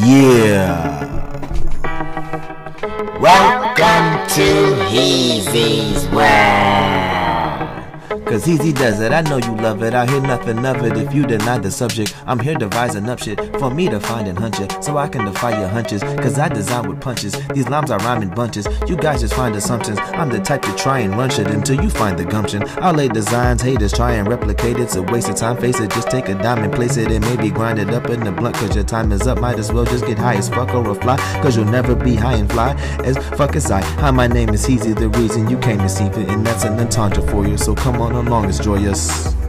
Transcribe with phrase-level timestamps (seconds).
[0.00, 1.04] Yeah.
[3.20, 6.87] Welcome to Heezy's World.
[8.28, 9.94] Cause Easy does it, I know you love it.
[9.94, 12.14] I hear nothing of it if you deny the subject.
[12.26, 14.84] I'm here devising up shit for me to find and hunch it.
[14.84, 16.02] So I can defy your hunches.
[16.02, 17.32] Cause I design with punches.
[17.54, 18.68] These lines are rhyming bunches.
[18.86, 19.98] You guys just find assumptions.
[20.12, 22.64] I'm the type to try and run shit until you find the gumption.
[22.82, 24.82] I'll lay designs, haters try and replicate it.
[24.82, 25.90] It's a waste of time, face it.
[25.90, 28.56] Just take a dime and place it and maybe grind it up in the blunt.
[28.56, 29.40] Cause your time is up.
[29.40, 31.16] Might as well just get high as fuck or a fly.
[31.40, 32.74] Cause you'll never be high and fly
[33.04, 33.80] as fuck as I.
[34.02, 36.16] Hi, my name is Easy, the reason you came to see it.
[36.28, 37.56] And that's an entendre for you.
[37.56, 39.47] So come on along, it's joyous.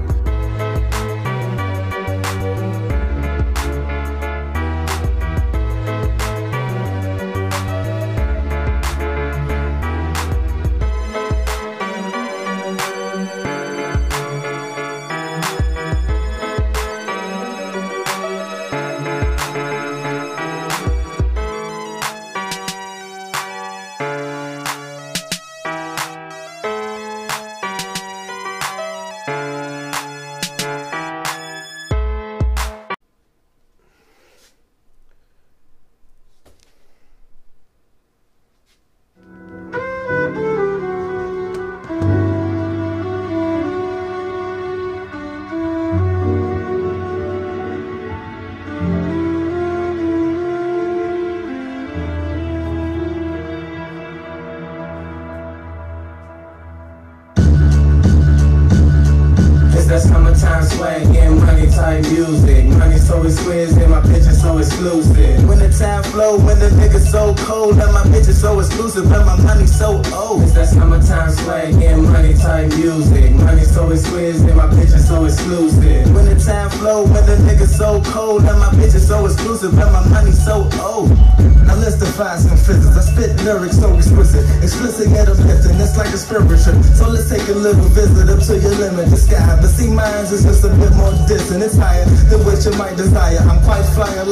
[90.31, 91.63] Is just a bit more distant.
[91.63, 93.39] It's higher than what you might desire.
[93.39, 93.58] I'm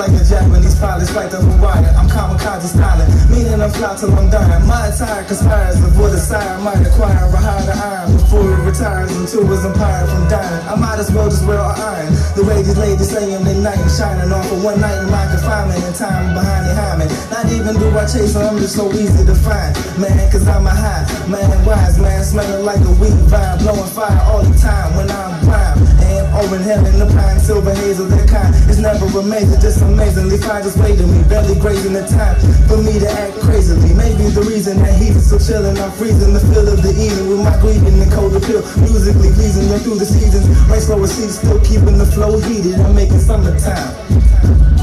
[0.07, 1.83] like a Japanese pilot, flight to Hawaii.
[1.99, 4.65] I'm kamikaze styling, meaning I'm fly till I'm dying.
[4.67, 7.27] My attire conspires what a sire might acquire.
[7.27, 10.63] A higher iron before it retires into his empire from dying.
[10.67, 12.13] I might as well just wear an iron.
[12.35, 15.27] The way these ladies saying they night and shining off for one night in my
[15.27, 17.09] confinement and time behind the hymen.
[17.29, 19.75] Not even do I chase her, I'm just so easy to find.
[19.99, 24.21] Man, cause I'm a high, man, wise man, smelling like a weed vibe, blowing fire
[24.31, 25.77] all the time when I'm prime.
[26.07, 28.55] And over in heaven, the pine, silver haze of that kind.
[28.69, 32.37] It's never amazing, just amazingly fine, just wait to me, barely grazing the time
[32.69, 33.93] for me to act crazily.
[33.97, 37.27] Maybe the reason that heat is so chillin', I'm freezing the feel of the evening
[37.33, 38.61] with my grieving and cold appeal.
[38.77, 40.45] Musically pleasing them through the seasons.
[40.69, 42.77] Rain slower seats, still keeping the flow heated.
[42.77, 43.97] I'm making summertime.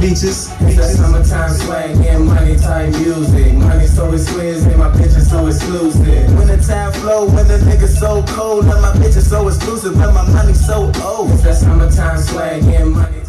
[0.03, 0.51] Beaches.
[0.75, 3.55] That summertime swag and money type music.
[3.55, 6.27] Money so exquisite, my picture so exclusive.
[6.35, 10.13] When the time flow, when the nigga so cold, and my picture so exclusive, and
[10.13, 11.31] my money so old.
[11.31, 13.23] It's that summertime swag and money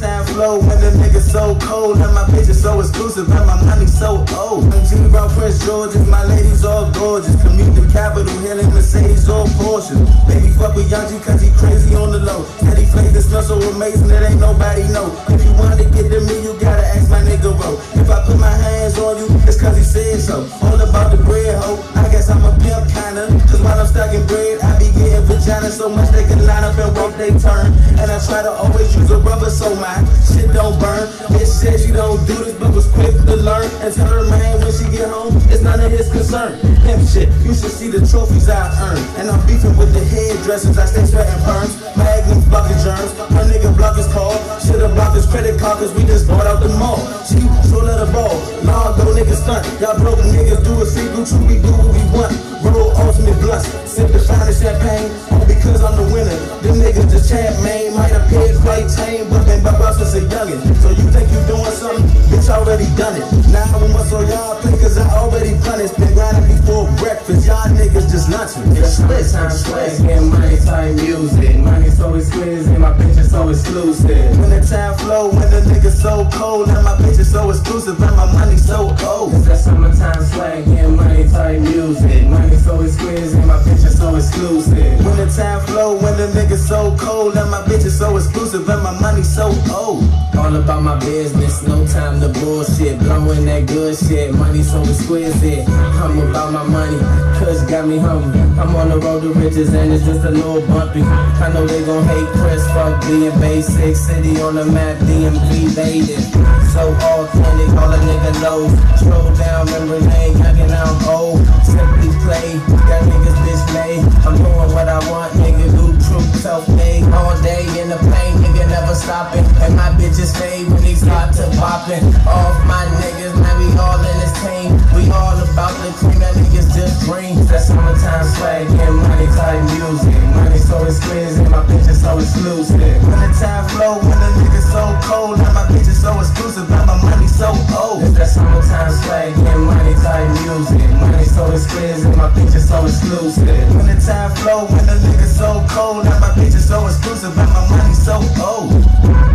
[0.00, 3.86] time flow, when the nigga so cold, and my picture so exclusive, and my money
[3.86, 4.64] so old.
[4.72, 7.36] When Jimmy Brown Prince George's, my ladies all gorgeous.
[7.42, 9.94] Commute the capital, hailing Mercedes or Porsche.
[10.26, 12.48] Baby fuck with Young cause he crazy on the low.
[12.64, 15.12] Teddy Steady flavor smell so amazing that ain't nobody know.
[15.28, 17.76] If you wanna get to me, you gotta ask my nigga bro.
[18.00, 20.48] If I put my hands on you, it's cause he said so.
[20.62, 21.76] All about the bread, ho.
[21.94, 23.28] I guess I'm a pimp kinda.
[23.52, 26.78] Cause while I'm stacking bread, I be getting vagina so much they can line up
[26.78, 27.68] and wait they turn.
[28.00, 29.89] And I try to always use a rubber so my
[30.22, 31.08] shit don't burn.
[31.32, 33.68] Bitch said she don't do this, but was quick to learn.
[33.82, 36.58] And tell her man when she get home, it's none of his concern.
[36.84, 39.04] Pimp shit, you should see the trophies I earned.
[39.18, 41.74] And I'm beefing with the hairdressers, I stay sweating perms.
[41.96, 44.34] Magnum blocking germs, her nigga block his call.
[44.60, 47.00] Should've blocked his credit card cause we just bought out the mall.
[47.26, 47.40] She
[47.70, 48.34] so let her ball,
[48.64, 49.62] nah, go niggas stunt.
[49.80, 52.32] Y'all broke niggas do a do true, we do what we want.
[52.66, 56.38] Roll ultimate blunts, sip the finest champagne, all because I'm the winner.
[56.62, 59.62] Them niggas just chat, man, might appear quite tame, but been
[59.96, 60.60] since a youngin'.
[60.82, 62.04] So you think you doing something?
[62.28, 63.26] Bitch, already done it.
[63.48, 65.96] Now I'm must on y'all play cause I already punished.
[65.96, 68.76] Been grinding before breakfast, y'all niggas just lunching.
[68.76, 71.56] It's split, time swag and money type music.
[71.58, 74.38] Money so exquisite, my picture so exclusive.
[74.38, 78.16] When the time flow, when the nigga so cold, and my picture so exclusive, and
[78.16, 79.34] my money so old.
[79.34, 82.26] It's that summertime swag and money type music.
[82.28, 85.04] Money so exquisite, my picture so exclusive.
[85.04, 88.68] When the time flow, when the nigga so cold, and my bitch is so exclusive,
[88.68, 90.04] and my money so old.
[90.38, 92.98] All all about my business, no time to bullshit.
[92.98, 95.68] Blowing that good shit, money so exquisite.
[95.68, 96.98] I'm about my money,
[97.38, 98.40] cuz got me hungry.
[98.58, 101.02] I'm on the road to riches and it's just a little bumpy.
[101.02, 103.96] I know they gon' hate Chris, fuck being basic.
[103.96, 106.24] City on the map, DMV dated.
[106.72, 108.72] So authentic, all a nigga knows.
[109.00, 111.44] Stroll down memory lane, youngin' I'm old.
[111.64, 112.58] Simply play,
[112.88, 113.98] got niggas dismay.
[114.24, 117.04] I'm doing what I want, nigga, do true self-made.
[117.12, 119.44] All day in the pain, nigga never stopping.
[119.60, 122.04] And my bitches fade when they start to popping.
[122.26, 124.79] Off my niggas, man, we all in this team.
[124.94, 127.48] We all about the cream, that niggas just dreams.
[127.48, 130.18] That summertime swag, and money type music.
[130.34, 132.78] Money so exquisite, my bitches so exclusive.
[133.06, 136.84] When the time flow, when the niggas so cold, now my bitches so exclusive, now
[136.86, 138.02] my money so old.
[138.02, 140.90] It's that summertime swag, and money type music.
[140.98, 143.46] Money so exquisite, my bitches so exclusive.
[143.74, 147.46] When the time flow, when the niggas so cold, now my bitches so exclusive, now
[147.46, 149.29] my money so old.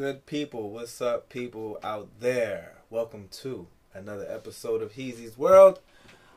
[0.00, 0.70] Good people?
[0.70, 2.78] What's up, people out there?
[2.88, 5.78] Welcome to another episode of Heezy's World.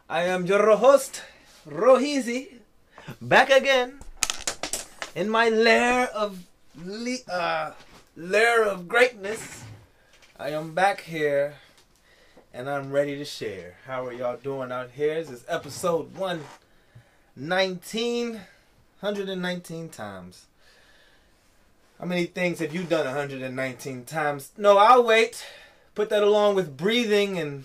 [0.10, 1.22] I am your host,
[1.66, 2.56] Roheezy,
[3.22, 4.02] back again
[5.16, 6.46] in my lair of
[6.76, 7.72] le- uh,
[8.18, 9.64] lair of greatness.
[10.38, 11.54] I am back here
[12.54, 13.78] and I'm ready to share.
[13.88, 15.24] How are y'all doing out here?
[15.24, 18.42] This is episode 119,
[19.00, 20.48] 119 times.
[22.04, 24.52] How many things have you done 119 times?
[24.58, 25.46] No, I'll wait.
[25.96, 27.64] Put that along with breathing and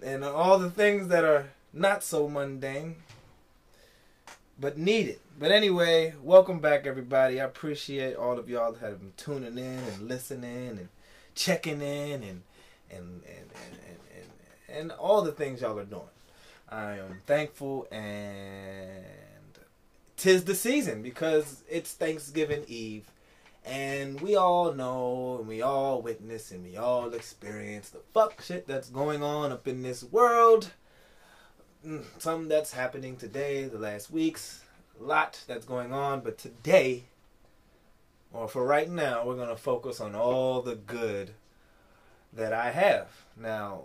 [0.00, 3.02] and all the things that are not so mundane
[4.60, 5.18] but needed.
[5.40, 7.40] But anyway, welcome back everybody.
[7.40, 10.88] I appreciate all of y'all that have been tuning in and listening and
[11.34, 12.42] checking in and
[12.92, 13.98] and and and, and,
[14.68, 16.02] and, and all the things y'all are doing.
[16.68, 19.04] I am thankful and
[20.16, 23.08] tis the season because it's Thanksgiving Eve
[23.64, 28.66] and we all know and we all witness and we all experience the fuck shit
[28.66, 30.72] that's going on up in this world.
[31.86, 34.62] Mm, Some that's happening today, the last weeks,
[35.00, 37.04] a lot that's going on, but today
[38.32, 41.32] or for right now, we're going to focus on all the good
[42.32, 43.08] that I have.
[43.36, 43.82] Now,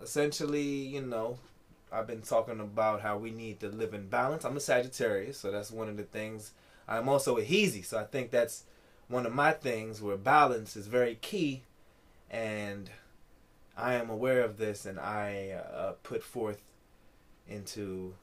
[0.00, 1.38] essentially, you know,
[1.92, 4.44] I've been talking about how we need to live in balance.
[4.44, 6.52] I'm a Sagittarius, so that's one of the things.
[6.86, 8.64] I'm also a Heezy, so I think that's
[9.12, 11.62] one of my things where balance is very key,
[12.30, 12.88] and
[13.76, 16.62] I am aware of this, and I uh, put forth
[17.46, 18.14] into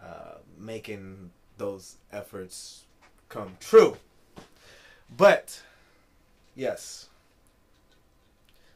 [0.00, 2.84] uh, making those efforts
[3.30, 3.96] come true.
[5.16, 5.62] But
[6.54, 7.08] yes,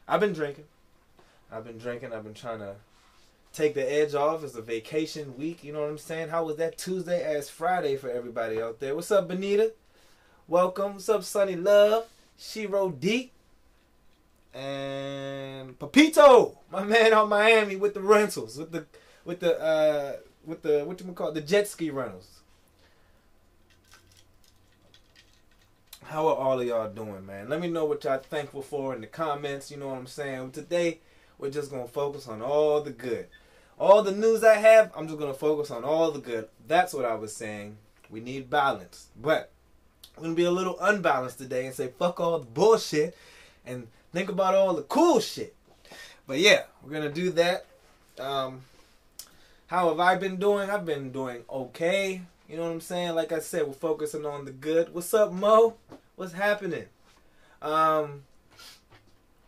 [0.09, 0.65] I've been drinking.
[1.53, 2.15] I've been drinking.
[2.15, 2.77] I've been trying to
[3.53, 4.43] take the edge off.
[4.45, 5.63] It's a vacation week.
[5.63, 6.31] You know what I'm saying?
[6.31, 8.95] How was that Tuesday as Friday for everybody out there?
[8.95, 9.75] What's up, Benita?
[10.51, 10.95] Welcome.
[10.95, 12.07] What's up, Sunny Love?
[12.37, 13.31] Shiro D.
[14.53, 18.85] And Papito, my man out Miami with the rentals, with the
[19.25, 22.41] with the uh with the what you call the jet ski rentals.
[26.03, 27.49] How are all of y'all doing, man?
[27.49, 29.71] Let me know what y'all thankful for in the comments.
[29.71, 30.51] You know what I'm saying?
[30.51, 30.99] Today,
[31.39, 33.29] we're just gonna focus on all the good.
[33.79, 36.49] All the news I have, I'm just gonna focus on all the good.
[36.67, 37.77] That's what I was saying.
[38.11, 39.53] We need balance, but
[40.17, 43.17] I'm gonna be a little unbalanced today and say fuck all the bullshit
[43.65, 45.55] and think about all the cool shit.
[46.27, 47.67] But yeah, we're gonna do that.
[48.19, 48.63] Um,
[49.69, 50.69] how have I been doing?
[50.69, 52.23] I've been doing okay.
[52.49, 53.15] You know what I'm saying?
[53.15, 54.93] Like I said, we're focusing on the good.
[54.93, 55.77] What's up, Mo?
[56.17, 56.87] What's happening?
[57.63, 58.25] Um,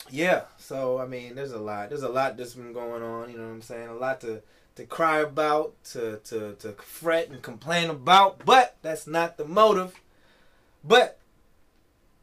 [0.09, 0.43] yeah.
[0.59, 1.89] So I mean, there's a lot.
[1.89, 3.31] There's a lot that's been going on.
[3.31, 3.89] You know what I'm saying?
[3.89, 4.43] A lot to
[4.77, 8.45] to cry about, to to to fret and complain about.
[8.45, 10.01] But that's not the motive.
[10.85, 11.19] But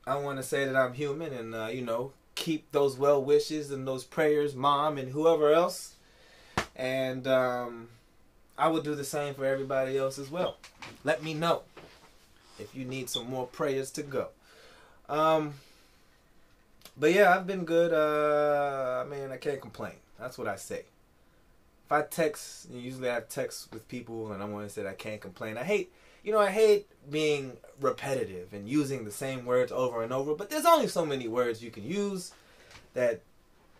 [0.05, 3.71] I want to say that I'm human, and uh, you know, keep those well wishes
[3.71, 5.95] and those prayers, mom and whoever else.
[6.75, 7.89] And um,
[8.57, 10.57] I will do the same for everybody else as well.
[11.03, 11.63] Let me know
[12.57, 14.27] if you need some more prayers to go.
[15.07, 15.55] Um,
[16.97, 17.93] but yeah, I've been good.
[17.93, 19.93] Uh, I mean, I can't complain.
[20.19, 20.83] That's what I say.
[21.85, 25.21] If I text, usually I text with people, and I want to say I can't
[25.21, 25.57] complain.
[25.57, 25.91] I hate,
[26.23, 30.35] you know, I hate being repetitive and using the same words over and over.
[30.35, 32.33] But there's only so many words you can use
[32.93, 33.21] that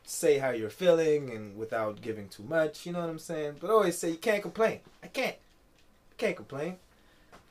[0.03, 2.86] say how you're feeling and without giving too much.
[2.86, 3.58] You know what I'm saying?
[3.60, 4.79] But I always say you can't complain.
[5.03, 5.36] I can't.
[5.36, 6.77] I can't complain.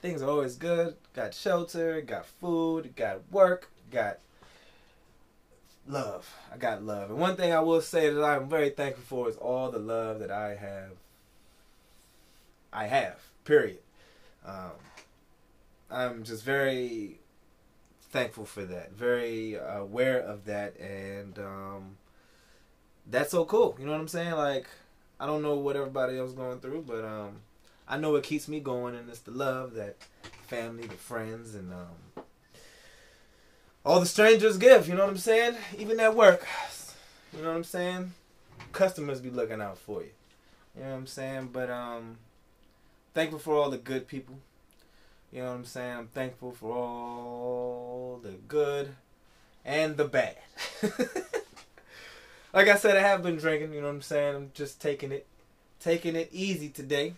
[0.03, 0.97] Things are always good.
[1.15, 4.19] Got shelter, got food, got work, got
[5.87, 6.33] love.
[6.53, 7.11] I got love.
[7.11, 10.21] And one thing I will say that I'm very thankful for is all the love
[10.21, 10.93] that I have.
[12.73, 13.21] I have.
[13.45, 13.79] Period.
[14.45, 14.73] Um,
[15.91, 17.19] I'm just very
[18.11, 18.93] thankful for that.
[18.93, 21.97] Very aware of that, and um,
[23.07, 23.77] that's so cool.
[23.79, 24.33] You know what I'm saying?
[24.33, 24.67] Like,
[25.21, 27.37] I don't know what everybody else going through, but um,
[27.87, 29.97] I know it keeps me going, and it's the love that
[30.47, 32.25] family, the friends, and um,
[33.85, 34.89] all the strangers give.
[34.89, 35.57] You know what I'm saying?
[35.79, 36.47] Even at work,
[37.35, 38.13] you know what I'm saying?
[38.73, 40.11] Customers be looking out for you.
[40.77, 41.51] You know what I'm saying?
[41.53, 42.19] But um,
[43.15, 44.39] thankful for all the good people.
[45.33, 45.97] You know what I'm saying?
[45.97, 48.95] I'm thankful for all the good
[49.65, 50.37] and the bad.
[52.55, 53.75] like I said, I have been drinking.
[53.75, 54.35] You know what I'm saying?
[54.35, 55.27] I'm just taking it,
[55.81, 57.15] taking it easy today.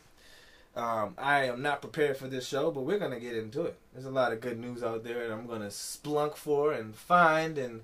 [0.75, 3.77] Um, I am not prepared for this show, but we're gonna get into it.
[3.93, 7.59] There's a lot of good news out there, and I'm gonna splunk for and find
[7.59, 7.83] and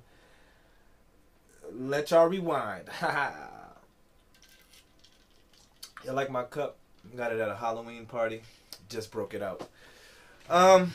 [1.72, 2.84] let y'all rewind.
[6.04, 6.76] you like my cup?
[7.14, 8.42] Got it at a Halloween party.
[8.88, 9.68] Just broke it out.
[10.48, 10.92] Um.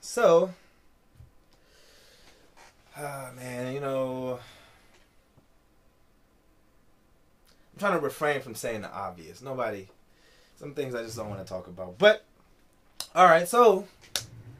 [0.00, 0.52] So.
[2.96, 4.38] Ah man, you know.
[7.72, 9.42] I'm trying to refrain from saying the obvious.
[9.42, 9.88] Nobody.
[10.56, 11.98] Some things I just don't want to talk about.
[11.98, 12.24] But.
[13.14, 13.86] All right, so.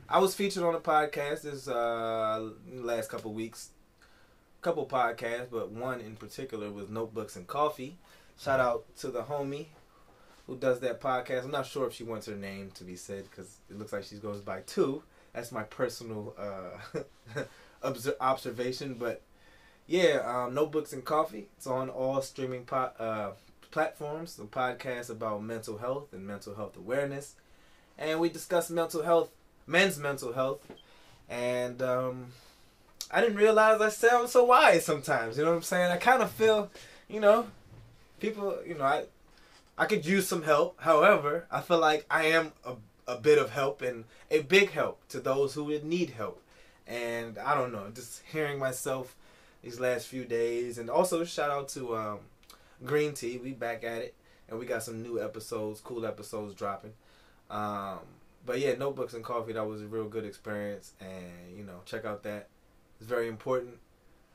[0.07, 3.71] I was featured on a podcast this uh, last couple weeks.
[4.61, 7.97] Couple podcasts, but one in particular was Notebooks and Coffee.
[8.39, 9.67] Shout out to the homie
[10.47, 11.45] who does that podcast.
[11.45, 14.05] I'm not sure if she wants her name to be said because it looks like
[14.05, 15.03] she goes by two.
[15.33, 17.43] That's my personal uh,
[18.21, 19.23] observation, but
[19.87, 21.49] yeah, um, Notebooks and Coffee.
[21.57, 23.33] It's on all streaming po- uh,
[23.71, 24.39] platforms.
[24.39, 27.35] A podcast about mental health and mental health awareness,
[27.99, 29.31] and we discuss mental health,
[29.67, 30.61] men's mental health,
[31.29, 32.27] and um,
[33.11, 35.37] I didn't realize I sound so wise sometimes.
[35.37, 35.91] You know what I'm saying?
[35.91, 36.71] I kind of feel,
[37.09, 37.47] you know,
[38.21, 39.05] people, you know, I
[39.77, 40.81] I could use some help.
[40.81, 42.75] However, I feel like I am a,
[43.09, 46.41] a bit of help and a big help to those who need help.
[46.87, 49.17] And I don't know, just hearing myself
[49.63, 52.19] these last few days, and also shout out to um,
[52.85, 53.39] Green Tea.
[53.39, 54.15] We back at it,
[54.49, 56.93] and we got some new episodes, cool episodes dropping.
[57.51, 58.01] Um,
[58.45, 59.55] but yeah, notebooks and coffee.
[59.55, 62.49] That was a real good experience, and you know, check out that.
[63.01, 63.79] It's very important.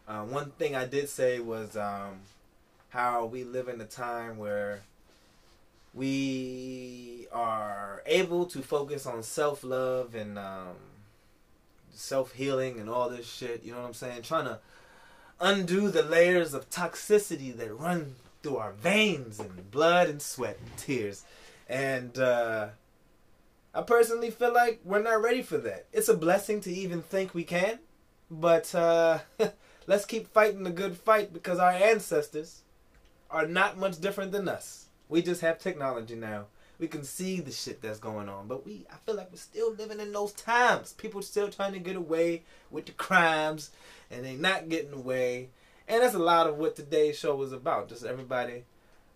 [0.07, 2.21] Uh, one thing I did say was um,
[2.89, 4.81] how we live in a time where
[5.93, 10.75] we are able to focus on self love and um,
[11.91, 13.63] self healing and all this shit.
[13.63, 14.23] You know what I'm saying?
[14.23, 14.59] Trying to
[15.39, 20.77] undo the layers of toxicity that run through our veins and blood and sweat and
[20.77, 21.23] tears.
[21.67, 22.69] And uh,
[23.73, 25.85] I personally feel like we're not ready for that.
[25.93, 27.79] It's a blessing to even think we can,
[28.31, 29.19] but uh,
[29.87, 32.63] let's keep fighting the good fight because our ancestors
[33.31, 34.87] are not much different than us.
[35.07, 36.45] We just have technology now.
[36.79, 39.73] We can see the shit that's going on, but we I feel like we're still
[39.73, 40.93] living in those times.
[40.93, 43.71] People still trying to get away with the crimes,
[44.09, 45.49] and they not getting away.
[45.87, 47.89] And that's a lot of what today's show was about.
[47.89, 48.63] Just everybody.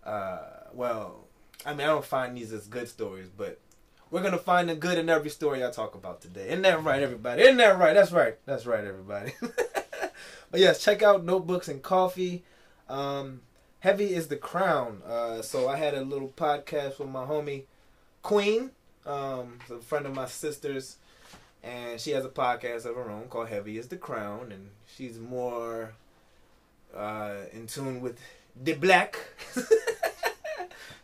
[0.03, 0.39] Uh,
[0.73, 1.27] well,
[1.65, 3.59] I mean, I don't find these as good stories, but
[4.11, 6.47] we're gonna find the good in every story I talk about today.
[6.47, 7.43] Isn't that right, everybody?
[7.43, 7.93] Isn't that right?
[7.93, 8.35] That's right.
[8.45, 9.33] That's right, everybody.
[10.51, 12.43] but yes, check out Notebooks and Coffee.
[12.89, 13.41] Um,
[13.83, 15.01] Heavy is the crown.
[15.05, 17.63] Uh, so I had a little podcast with my homie
[18.21, 18.71] Queen,
[19.05, 20.95] um, a friend of my sister's,
[21.61, 25.19] and she has a podcast of her own called Heavy is the Crown, and she's
[25.19, 25.95] more
[26.95, 28.17] uh, in tune with
[28.55, 29.19] the black.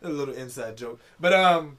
[0.02, 1.78] a little inside joke, but um,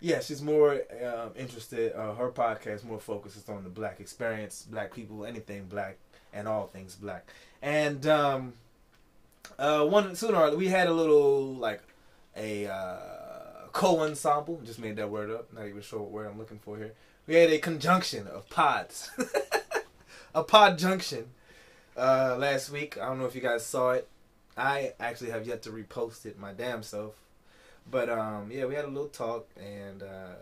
[0.00, 1.92] yeah, she's more um, interested.
[1.92, 5.98] Uh, her podcast more focuses on the black experience, black people, anything black,
[6.32, 7.28] and all things black,
[7.60, 8.52] and um
[9.58, 11.82] uh, one sooner or we had a little like
[12.36, 14.60] a uh, co-ensemble.
[14.64, 15.52] Just made that word up.
[15.52, 16.92] Not even sure what word I'm looking for here.
[17.26, 19.10] We had a conjunction of pods,
[20.34, 21.30] a pod junction
[21.96, 22.98] uh, last week.
[22.98, 24.08] I don't know if you guys saw it.
[24.56, 27.14] I actually have yet to repost it my damn self.
[27.90, 30.36] But um, yeah, we had a little talk, and uh,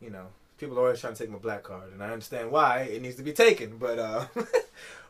[0.00, 0.26] you know,
[0.58, 3.16] People are always trying to take my black card, and I understand why it needs
[3.16, 3.76] to be taken.
[3.76, 4.24] But uh,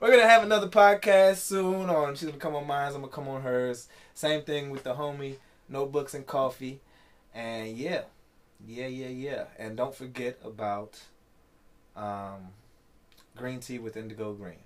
[0.00, 1.88] we're gonna have another podcast soon.
[1.88, 3.88] On she's gonna come on mine, I'm gonna come on hers.
[4.15, 5.37] Same thing with the homie
[5.69, 6.81] notebooks and coffee,
[7.33, 8.03] and yeah,
[8.67, 9.45] yeah, yeah, yeah.
[9.57, 11.00] And don't forget about
[11.95, 12.49] um,
[13.37, 14.59] green tea with indigo green.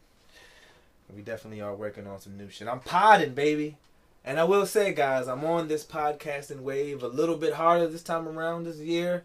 [1.14, 2.68] We definitely are working on some new shit.
[2.68, 3.76] I'm podding, baby.
[4.24, 8.02] And I will say, guys, I'm on this podcasting wave a little bit harder this
[8.02, 9.24] time around this year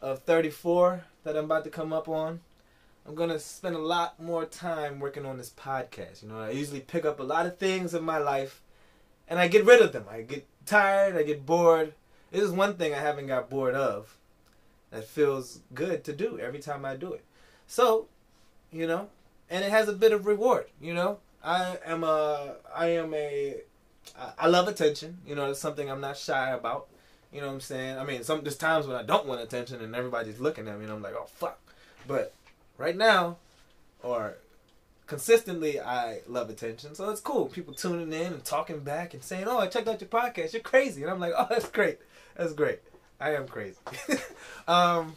[0.00, 2.40] of 34 that I'm about to come up on.
[3.06, 6.22] I'm going to spend a lot more time working on this podcast.
[6.22, 8.60] You know, I usually pick up a lot of things in my life
[9.28, 10.04] and I get rid of them.
[10.10, 11.94] I get tired, I get bored.
[12.30, 14.16] This is one thing I haven't got bored of
[14.90, 17.24] that feels good to do every time I do it.
[17.66, 18.08] So,
[18.70, 19.08] you know,
[19.50, 21.18] and it has a bit of reward, you know.
[21.42, 23.56] I am a I am a
[24.38, 25.18] I love attention.
[25.26, 26.88] You know, it's something I'm not shy about.
[27.32, 27.98] You know what I'm saying?
[27.98, 30.84] I mean, some there's times when I don't want attention and everybody's looking at me
[30.84, 31.58] and I'm like, oh fuck.
[32.06, 32.32] But
[32.78, 33.36] right now,
[34.02, 34.36] or
[35.06, 37.46] consistently, I love attention, so it's cool.
[37.46, 40.52] People tuning in and talking back and saying, "Oh, I checked out your podcast.
[40.52, 41.98] You're crazy," and I'm like, "Oh, that's great.
[42.36, 42.80] That's great.
[43.20, 43.78] I am crazy."
[44.68, 45.14] um,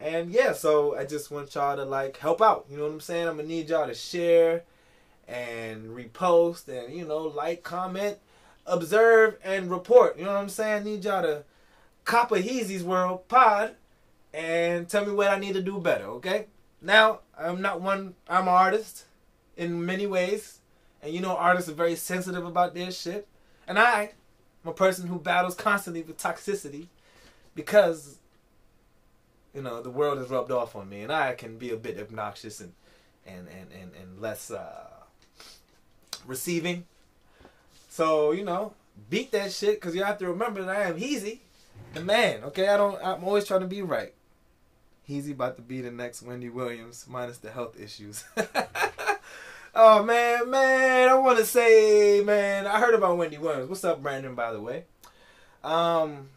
[0.00, 2.66] and yeah, so I just want y'all to like help out.
[2.70, 3.26] You know what I'm saying?
[3.26, 4.62] I'm gonna need y'all to share
[5.26, 8.18] and repost and you know like, comment,
[8.68, 10.18] observe, and report.
[10.18, 10.82] You know what I'm saying?
[10.82, 11.44] I need y'all to
[12.04, 13.74] copper Heezy's World Pod
[14.32, 16.04] and tell me what I need to do better.
[16.04, 16.46] Okay?
[16.80, 18.14] Now I'm not one.
[18.28, 19.04] I'm an artist
[19.56, 20.58] in many ways,
[21.02, 23.26] and you know artists are very sensitive about their shit.
[23.66, 24.12] And I,
[24.64, 26.86] I'm a person who battles constantly with toxicity
[27.54, 28.18] because
[29.54, 31.98] you know the world has rubbed off on me, and I can be a bit
[31.98, 32.72] obnoxious and
[33.26, 34.50] and and and, and less.
[34.50, 34.88] Uh,
[36.28, 36.84] receiving.
[37.98, 38.74] So you know,
[39.10, 41.40] beat that shit because you have to remember that I am Heezy,
[41.94, 42.44] the man.
[42.44, 42.96] Okay, I don't.
[43.04, 44.14] I'm always trying to be right.
[45.08, 48.24] Heezy about to be the next Wendy Williams, minus the health issues.
[49.74, 53.68] oh man, man, I want to say, man, I heard about Wendy Williams.
[53.68, 54.36] What's up, Brandon?
[54.36, 54.84] By the way,
[55.64, 56.28] um,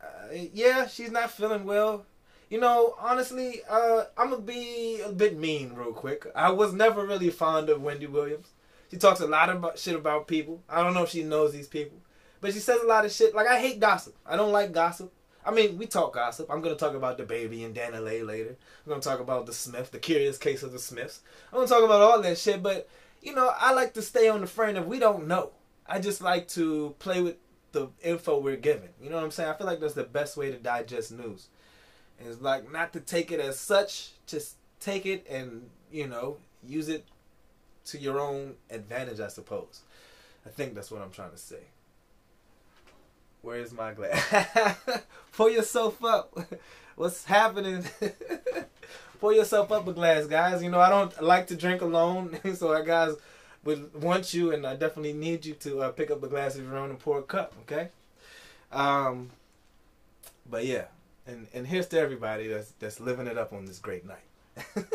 [0.00, 2.06] uh, yeah, she's not feeling well.
[2.48, 6.26] You know, honestly, uh, I'm gonna be a bit mean real quick.
[6.34, 8.53] I was never really fond of Wendy Williams.
[8.94, 10.62] She talks a lot about shit about people.
[10.68, 11.98] I don't know if she knows these people,
[12.40, 13.34] but she says a lot of shit.
[13.34, 14.14] Like I hate gossip.
[14.24, 15.12] I don't like gossip.
[15.44, 16.46] I mean, we talk gossip.
[16.48, 18.50] I'm gonna talk about DaBaby and DaniLeigh later.
[18.86, 21.22] I'm gonna talk about the Smith, the curious case of the Smiths.
[21.52, 22.62] I'm gonna talk about all that shit.
[22.62, 22.88] But
[23.20, 25.50] you know, I like to stay on the frame of we don't know.
[25.88, 27.34] I just like to play with
[27.72, 28.90] the info we're given.
[29.02, 29.50] You know what I'm saying?
[29.50, 31.48] I feel like that's the best way to digest news.
[32.20, 36.88] It's like not to take it as such, just take it and you know use
[36.88, 37.04] it
[37.86, 39.82] to your own advantage, I suppose.
[40.46, 41.60] I think that's what I'm trying to say.
[43.42, 44.76] Where's my glass?
[45.32, 46.38] Pull yourself up.
[46.96, 47.84] What's happening?
[49.20, 50.62] Pull yourself up a glass, guys.
[50.62, 53.14] You know, I don't like to drink alone, so I guys
[53.64, 56.64] would want you, and I definitely need you to uh, pick up a glass of
[56.64, 57.88] your own and pour a cup, okay?
[58.72, 59.30] Um,
[60.48, 60.86] but yeah,
[61.26, 64.86] and and here's to everybody that's that's living it up on this great night.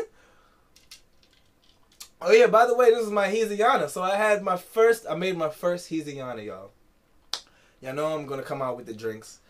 [2.22, 3.88] Oh yeah, by the way, this is my Heezyana.
[3.88, 6.70] So I had my first, I made my first Heezyana, y'all.
[7.80, 9.40] Y'all know I'm gonna come out with the drinks.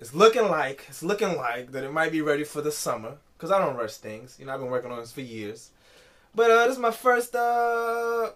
[0.00, 3.18] It's looking like, it's looking like that it might be ready for the summer.
[3.38, 4.36] Cause I don't rush things.
[4.40, 5.70] You know, I've been working on this for years.
[6.34, 8.30] But uh, this is my first, uh,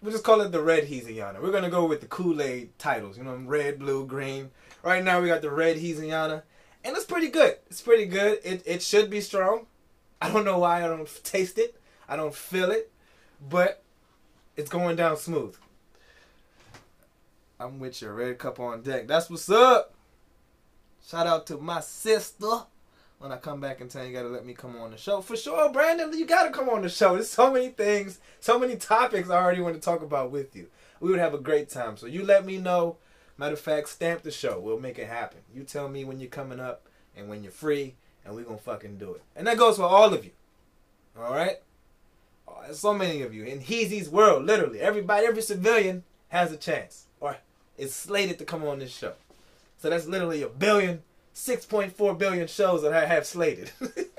[0.00, 1.42] we'll just call it the red Heezyana.
[1.42, 3.18] We're gonna go with the Kool-Aid titles.
[3.18, 4.52] You know, red, blue, green.
[4.82, 6.44] Right now we got the red Heezyana.
[6.82, 7.56] And it's pretty good.
[7.66, 8.38] It's pretty good.
[8.42, 9.66] It, it should be strong.
[10.22, 11.78] I don't know why I don't taste it.
[12.08, 12.90] I don't feel it,
[13.48, 13.82] but
[14.56, 15.56] it's going down smooth.
[17.58, 19.06] I'm with your red cup on deck.
[19.06, 19.94] That's what's up.
[21.06, 22.64] Shout out to my sister.
[23.18, 25.20] When I come back and tell you, gotta let me come on the show.
[25.20, 27.14] For sure, Brandon, you gotta come on the show.
[27.14, 30.66] There's so many things, so many topics I already want to talk about with you.
[31.00, 31.96] We would have a great time.
[31.96, 32.96] So you let me know.
[33.38, 34.60] Matter of fact, stamp the show.
[34.60, 35.40] We'll make it happen.
[35.54, 38.98] You tell me when you're coming up and when you're free, and we're gonna fucking
[38.98, 39.22] do it.
[39.36, 40.32] And that goes for all of you.
[42.46, 42.74] Alright?
[42.74, 47.36] so many of you in Heezy's world, literally everybody, every civilian has a chance or
[47.78, 49.14] is slated to come on this show.
[49.78, 51.02] So that's literally a billion,
[51.34, 53.70] 6.4 billion shows that I have slated.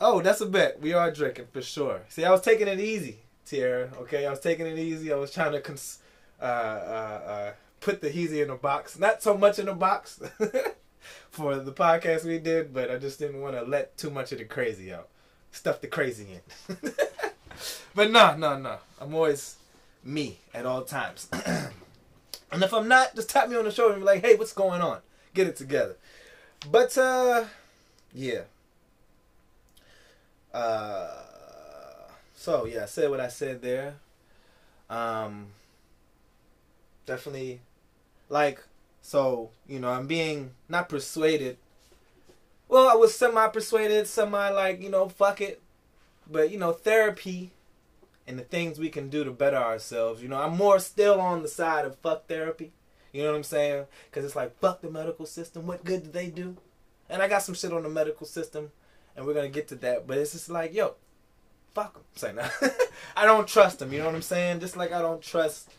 [0.00, 0.80] oh, that's a bet.
[0.80, 2.02] We are drinking for sure.
[2.08, 3.90] See, I was taking it easy, Tierra.
[4.00, 5.12] Okay, I was taking it easy.
[5.12, 6.00] I was trying to cons-
[6.40, 8.98] uh, uh, uh, put the Heezy in a box.
[8.98, 10.20] Not so much in a box
[11.30, 14.38] for the podcast we did, but I just didn't want to let too much of
[14.38, 15.08] the crazy out
[15.52, 16.26] stuff the crazy
[16.68, 16.76] in.
[17.94, 18.78] but no, no, no.
[19.00, 19.56] I'm always
[20.04, 21.28] me at all times.
[22.52, 24.52] and if I'm not, just tap me on the shoulder and be like, hey, what's
[24.52, 24.98] going on?
[25.34, 25.96] Get it together.
[26.70, 27.44] But uh,
[28.12, 28.42] yeah.
[30.52, 31.08] Uh,
[32.34, 33.94] so yeah, I said what I said there.
[34.90, 35.48] Um,
[37.04, 37.60] definitely,
[38.28, 38.62] like,
[39.02, 41.58] so you know, I'm being not persuaded.
[42.68, 45.62] Well, I was semi persuaded, semi like you know, fuck it.
[46.30, 47.52] But you know, therapy
[48.26, 50.22] and the things we can do to better ourselves.
[50.22, 52.72] You know, I'm more still on the side of fuck therapy.
[53.12, 53.86] You know what I'm saying?
[54.10, 55.66] Because it's like fuck the medical system.
[55.66, 56.56] What good do they do?
[57.08, 58.70] And I got some shit on the medical system,
[59.16, 60.06] and we're gonna get to that.
[60.06, 60.94] But it's just like, yo,
[61.74, 62.02] fuck them.
[62.16, 62.46] Say no.
[63.16, 63.92] I don't trust them.
[63.92, 64.60] You know what I'm saying?
[64.60, 65.70] Just like I don't trust,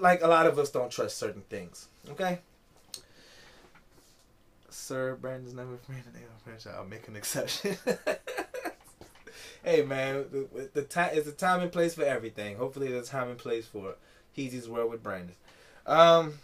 [0.00, 1.88] like a lot of us don't trust certain things.
[2.10, 2.38] Okay.
[4.82, 6.66] Sir Brandon's never friend of French.
[6.66, 7.76] I'll make an exception.
[9.64, 12.56] hey man, the, the time is a time and place for everything.
[12.56, 13.94] Hopefully, there's a time and place for
[14.32, 15.36] Heezy's World with Brandon.
[15.86, 16.34] Um.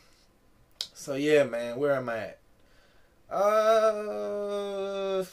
[0.95, 2.39] So yeah, man, where am I at?
[3.29, 5.25] Uh,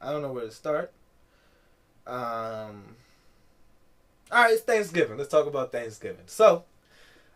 [0.00, 0.92] I don't know where to start.
[2.04, 2.96] Um.
[4.32, 5.18] All right, it's Thanksgiving.
[5.18, 6.24] Let's talk about Thanksgiving.
[6.26, 6.64] So,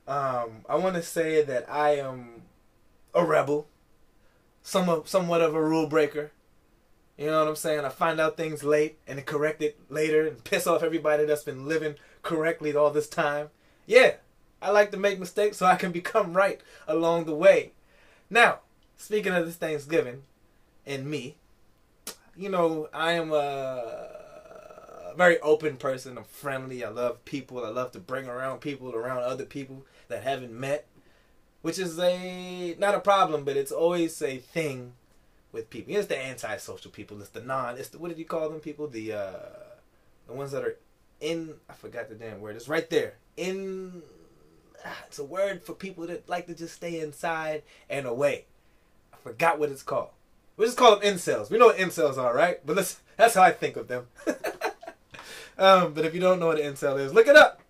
[0.08, 2.42] um, I want to say that I am
[3.14, 3.68] a rebel,
[4.66, 6.32] some somewhat of a rule breaker.
[7.16, 7.84] You know what I'm saying?
[7.84, 11.68] I find out things late and correct it later and piss off everybody that's been
[11.68, 13.50] living correctly all this time.
[13.86, 14.14] Yeah,
[14.60, 17.72] I like to make mistakes so I can become right along the way.
[18.28, 18.58] Now,
[18.96, 20.24] speaking of this Thanksgiving
[20.84, 21.36] and me,
[22.36, 26.18] you know, I am a very open person.
[26.18, 26.84] I'm friendly.
[26.84, 27.64] I love people.
[27.64, 30.86] I love to bring around people around other people that haven't met,
[31.66, 34.92] which is a not a problem, but it's always a thing
[35.50, 35.96] with people.
[35.96, 37.20] It's the antisocial people.
[37.20, 37.76] It's the non.
[37.76, 38.60] It's the what did you call them?
[38.60, 39.32] People the uh
[40.28, 40.76] the ones that are
[41.20, 41.54] in.
[41.68, 42.54] I forgot the damn word.
[42.54, 43.14] It's right there.
[43.36, 44.02] In.
[44.84, 48.44] Ah, it's a word for people that like to just stay inside and away.
[49.12, 50.10] I forgot what it's called.
[50.56, 51.50] We just call them incels.
[51.50, 52.64] We know what incels are, right?
[52.64, 52.76] But
[53.16, 54.06] that's how I think of them.
[55.58, 57.60] um, but if you don't know what an incel is, look it up.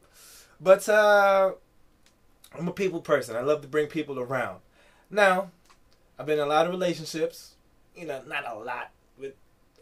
[0.60, 1.52] But uh,
[2.58, 3.36] I'm a people person.
[3.36, 4.60] I love to bring people around.
[5.10, 5.50] Now,
[6.18, 7.56] I've been in a lot of relationships
[7.96, 8.90] you know, not a lot.
[9.18, 9.34] But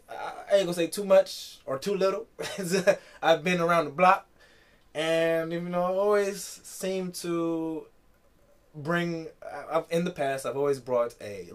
[0.09, 2.27] I ain't gonna say too much or too little.
[3.21, 4.27] I've been around the block,
[4.93, 7.85] and you know, I always seem to
[8.73, 9.27] bring.
[9.69, 11.49] I've, in the past, I've always brought a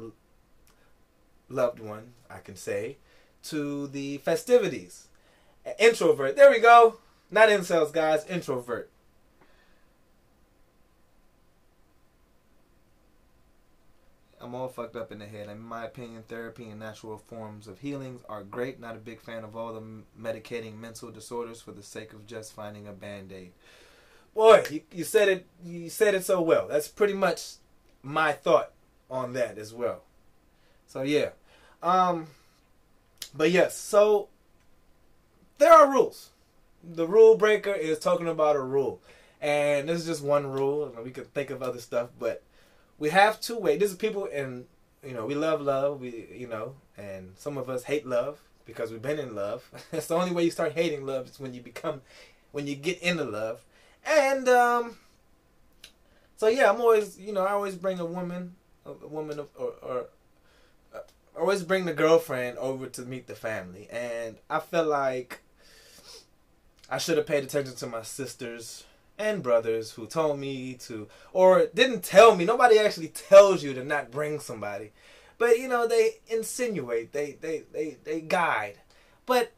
[1.49, 2.99] loved one, I can say,
[3.45, 5.09] to the festivities.
[5.79, 6.37] Introvert.
[6.37, 6.99] There we go.
[7.31, 8.25] Not incels, guys.
[8.27, 8.91] Introvert.
[14.43, 15.49] I'm all fucked up in the head.
[15.51, 18.81] In my opinion, therapy and natural forms of healings are great.
[18.81, 19.83] Not a big fan of all the
[20.19, 23.53] medicating mental disorders for the sake of just finding a band aid.
[24.35, 25.47] Boy, you, you said it.
[25.63, 26.69] You said it so well.
[26.69, 27.55] That's pretty much
[28.03, 28.73] my thought
[29.11, 30.03] on that as well.
[30.87, 31.31] So yeah,
[31.83, 32.29] um,
[33.35, 33.77] but yes.
[33.77, 34.29] So
[35.59, 36.31] there are rules.
[36.83, 39.03] The rule breaker is talking about a rule,
[39.41, 40.97] and this is just one rule.
[41.05, 42.43] We could think of other stuff, but
[43.01, 43.81] we have to wait.
[43.81, 44.67] This is people, and
[45.03, 46.01] you know, we love love.
[46.01, 49.69] We, you know, and some of us hate love because we've been in love.
[49.91, 52.03] That's the only way you start hating love is when you become,
[52.53, 53.65] when you get into love,
[54.07, 54.97] and um.
[56.37, 58.55] So yeah, I'm always, you know, I always bring a woman,
[58.87, 60.07] a woman, of, or, or
[60.95, 61.01] uh,
[61.39, 65.41] always bring the girlfriend over to meet the family, and I feel like
[66.89, 68.85] I should have paid attention to my sisters
[69.21, 72.45] and brothers who told me to, or didn't tell me.
[72.45, 74.93] Nobody actually tells you to not bring somebody,
[75.39, 78.79] but you know they insinuate, they they they they guide.
[79.27, 79.53] But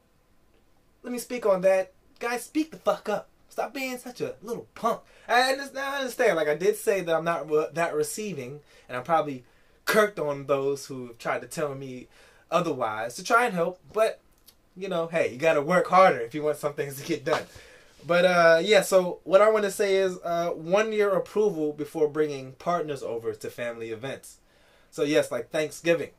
[1.03, 2.45] let me speak on that, guys.
[2.45, 3.29] Speak the fuck up.
[3.49, 5.01] Stop being such a little punk.
[5.29, 6.37] I understand.
[6.37, 9.45] Like I did say that I'm not that receiving, and I'm probably
[9.85, 12.09] kirked on those who have tried to tell me
[12.51, 13.79] otherwise to try and help.
[13.93, 14.21] But
[14.77, 17.25] you know, hey, you got to work harder if you want some things to get
[17.25, 17.43] done.
[18.07, 22.09] But uh, yeah, so what I want to say is uh, one year approval before
[22.09, 24.39] bringing partners over to family events.
[24.91, 26.11] So yes, like Thanksgiving.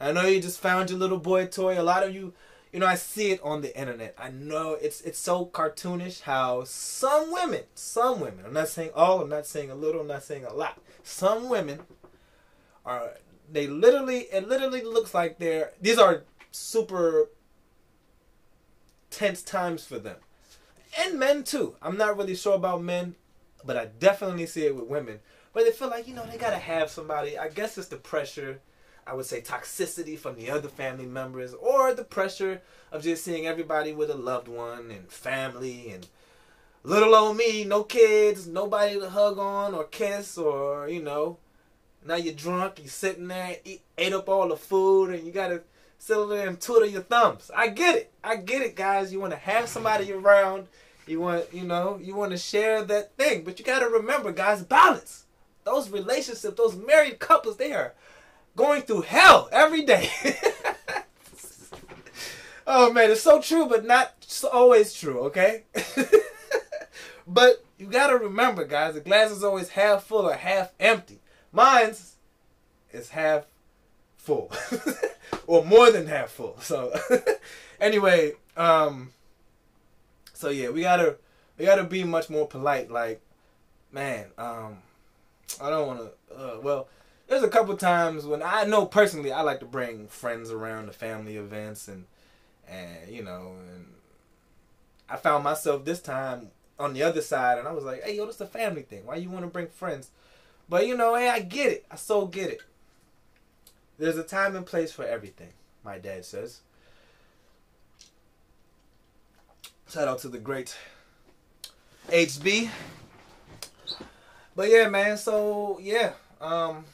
[0.00, 1.80] I know you just found your little boy toy.
[1.80, 2.34] A lot of you,
[2.72, 4.14] you know, I see it on the internet.
[4.18, 8.44] I know it's it's so cartoonish how some women, some women.
[8.44, 9.22] I'm not saying all.
[9.22, 10.02] I'm not saying a little.
[10.02, 10.78] I'm not saying a lot.
[11.02, 11.80] Some women
[12.84, 13.12] are.
[13.50, 14.26] They literally.
[14.32, 15.72] It literally looks like they're.
[15.80, 17.30] These are super
[19.10, 20.16] tense times for them
[20.98, 21.76] and men too.
[21.82, 23.14] I'm not really sure about men,
[23.64, 25.20] but I definitely see it with women.
[25.52, 27.38] But they feel like you know they gotta have somebody.
[27.38, 28.60] I guess it's the pressure.
[29.06, 33.46] I would say toxicity from the other family members, or the pressure of just seeing
[33.46, 36.06] everybody with a loved one and family and
[36.82, 41.38] little old me, no kids, nobody to hug on or kiss or you know,
[42.04, 45.62] Now you're drunk, you're sitting there, eat, ate up all the food, and you gotta
[45.98, 47.50] sit there and twiddle your thumbs.
[47.56, 48.12] I get it.
[48.22, 49.12] I get it, guys.
[49.12, 50.68] You want to have somebody around.
[51.06, 53.44] You want, you know, you want to share that thing.
[53.44, 55.24] But you gotta remember, guys, balance.
[55.64, 57.94] Those relationships, those married couples, they are
[58.56, 60.10] going through hell every day.
[62.66, 64.12] oh man, it's so true, but not
[64.52, 65.20] always true.
[65.20, 65.64] Okay.
[67.26, 71.20] but you gotta remember, guys, the glass is always half full or half empty.
[71.52, 72.16] Mine's
[72.92, 73.44] is half
[74.16, 74.50] full.
[75.46, 76.56] or more than half full.
[76.60, 76.94] So
[77.80, 79.10] anyway, um
[80.34, 81.16] so yeah, we gotta
[81.58, 82.90] we gotta be much more polite.
[82.90, 83.22] Like,
[83.92, 84.78] man, um
[85.60, 86.88] I don't wanna uh, well,
[87.28, 90.92] there's a couple times when I know personally I like to bring friends around to
[90.92, 92.06] family events and
[92.68, 93.86] and you know and
[95.08, 98.26] I found myself this time on the other side and I was like, hey yo,
[98.26, 99.06] this is a family thing.
[99.06, 100.10] Why you wanna bring friends?
[100.68, 101.86] But you know, hey, I get it.
[101.90, 102.62] I so get it.
[103.98, 105.52] There's a time and place for everything,
[105.84, 106.60] my dad says.
[109.94, 110.76] Shout out to the great
[112.08, 112.68] HB.
[114.56, 116.14] But yeah, man, so yeah.
[116.40, 116.84] Um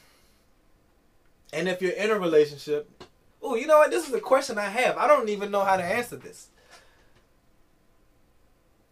[1.51, 3.07] and if you're in a relationship,
[3.43, 3.91] oh, you know what?
[3.91, 4.99] This is a question I have.
[4.99, 6.49] I don't even know how to answer this.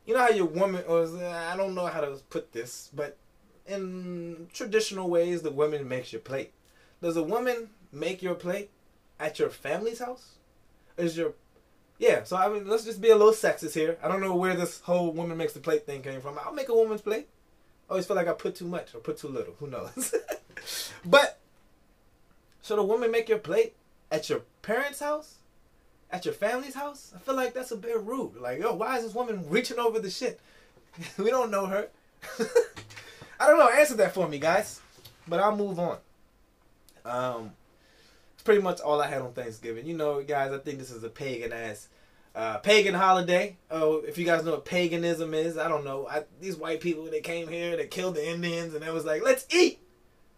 [0.06, 3.18] You know how your woman, or I don't know how to put this, but
[3.66, 6.54] in traditional ways, the woman makes your plate.
[7.02, 8.70] Does a woman make your plate
[9.20, 10.36] at your family's house?
[10.96, 11.34] Is your
[11.98, 12.24] yeah?
[12.24, 13.98] So I mean, let's just be a little sexist here.
[14.02, 16.38] I don't know where this whole woman makes the plate thing came from.
[16.44, 17.28] I'll make a woman's plate.
[17.88, 19.54] I always feel like I put too much or put too little.
[19.60, 20.14] Who knows?
[21.04, 21.38] but
[22.62, 23.74] should a woman make your plate
[24.10, 25.36] at your parents' house?
[26.10, 27.12] At your family's house?
[27.14, 28.36] I feel like that's a bit rude.
[28.36, 30.40] Like, yo, why is this woman reaching over the shit?
[31.18, 31.88] we don't know her.
[33.40, 33.68] I don't know.
[33.68, 34.80] Answer that for me, guys.
[35.26, 35.98] But I'll move on.
[37.04, 37.52] Um,
[38.38, 39.84] it's pretty much all I had on Thanksgiving.
[39.84, 41.88] You know, guys, I think this is a pagan ass,
[42.36, 43.56] uh, pagan holiday.
[43.68, 46.06] Oh, if you guys know what paganism is, I don't know.
[46.06, 49.24] I, these white people, they came here, they killed the Indians, and it was like,
[49.24, 49.80] let's eat.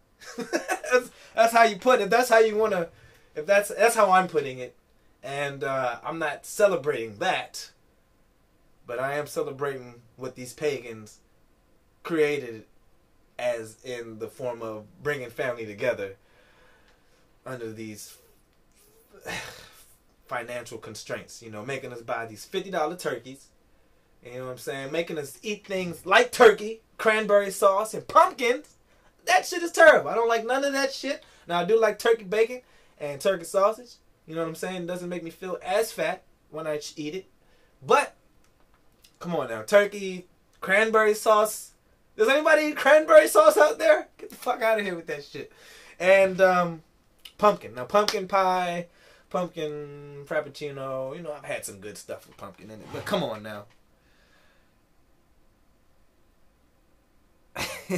[0.39, 2.09] that's, that's how you put it.
[2.09, 2.89] That's how you want to.
[3.35, 4.75] If that's that's how I'm putting it,
[5.23, 7.71] and uh, I'm not celebrating that,
[8.87, 11.19] but I am celebrating what these pagans
[12.03, 12.65] created
[13.39, 16.17] as in the form of bringing family together
[17.51, 18.17] under these
[20.27, 21.43] financial constraints.
[21.43, 23.47] You know, making us buy these fifty dollar turkeys.
[24.25, 24.93] You know what I'm saying?
[24.93, 28.77] Making us eat things like turkey, cranberry sauce, and pumpkins.
[29.25, 30.11] That shit is terrible.
[30.11, 31.25] I don't like none of that shit.
[31.49, 32.61] Now I do like turkey bacon
[32.99, 33.95] and turkey sausage.
[34.27, 34.83] You know what I'm saying?
[34.83, 37.31] It doesn't make me feel as fat when I eat it.
[37.85, 38.15] But
[39.19, 40.27] come on now, turkey,
[40.61, 41.73] cranberry sauce.
[42.17, 44.09] Does anybody eat cranberry sauce out there?
[44.19, 45.51] Get the fuck out of here with that shit.
[45.99, 46.83] And um,
[47.41, 47.75] pumpkin.
[47.75, 48.87] Now pumpkin pie,
[49.31, 51.17] pumpkin frappuccino.
[51.17, 53.65] You know I've had some good stuff with pumpkin in it, but come on now.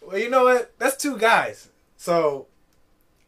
[0.00, 0.72] well, you know what?
[0.78, 1.68] That's two guys.
[1.96, 2.46] So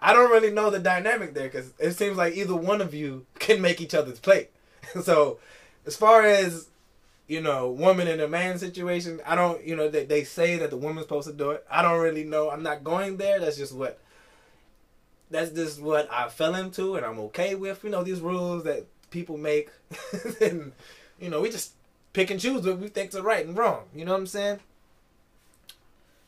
[0.00, 3.26] I don't really know the dynamic there because it seems like either one of you
[3.38, 4.50] can make each other's plate.
[5.02, 5.38] so
[5.86, 6.68] as far as
[7.26, 10.70] you know, woman in a man situation, I don't, you know, they, they say that
[10.70, 11.64] the woman's supposed to do it.
[11.70, 12.50] I don't really know.
[12.50, 13.40] I'm not going there.
[13.40, 13.98] That's just what,
[15.30, 17.82] that's just what I fell into and I'm okay with.
[17.82, 19.70] You know, these rules that people make.
[20.40, 20.72] and,
[21.18, 21.72] you know, we just
[22.12, 23.84] pick and choose what we think's right and wrong.
[23.94, 24.60] You know what I'm saying?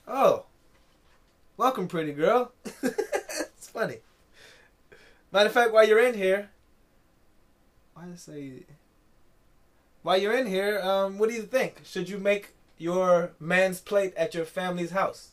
[0.09, 0.45] Oh,
[1.57, 2.53] welcome, pretty girl.
[2.83, 3.97] it's funny.
[5.31, 6.49] Matter of fact, while you're in here,
[7.93, 8.53] why did I say?
[10.07, 11.85] While you're in here, um, what do you think?
[11.85, 15.33] Should you make your man's plate at your family's house?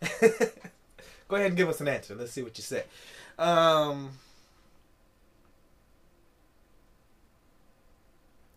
[0.20, 2.14] Go ahead and give us an answer.
[2.14, 2.84] Let's see what you say.
[3.36, 4.10] Um,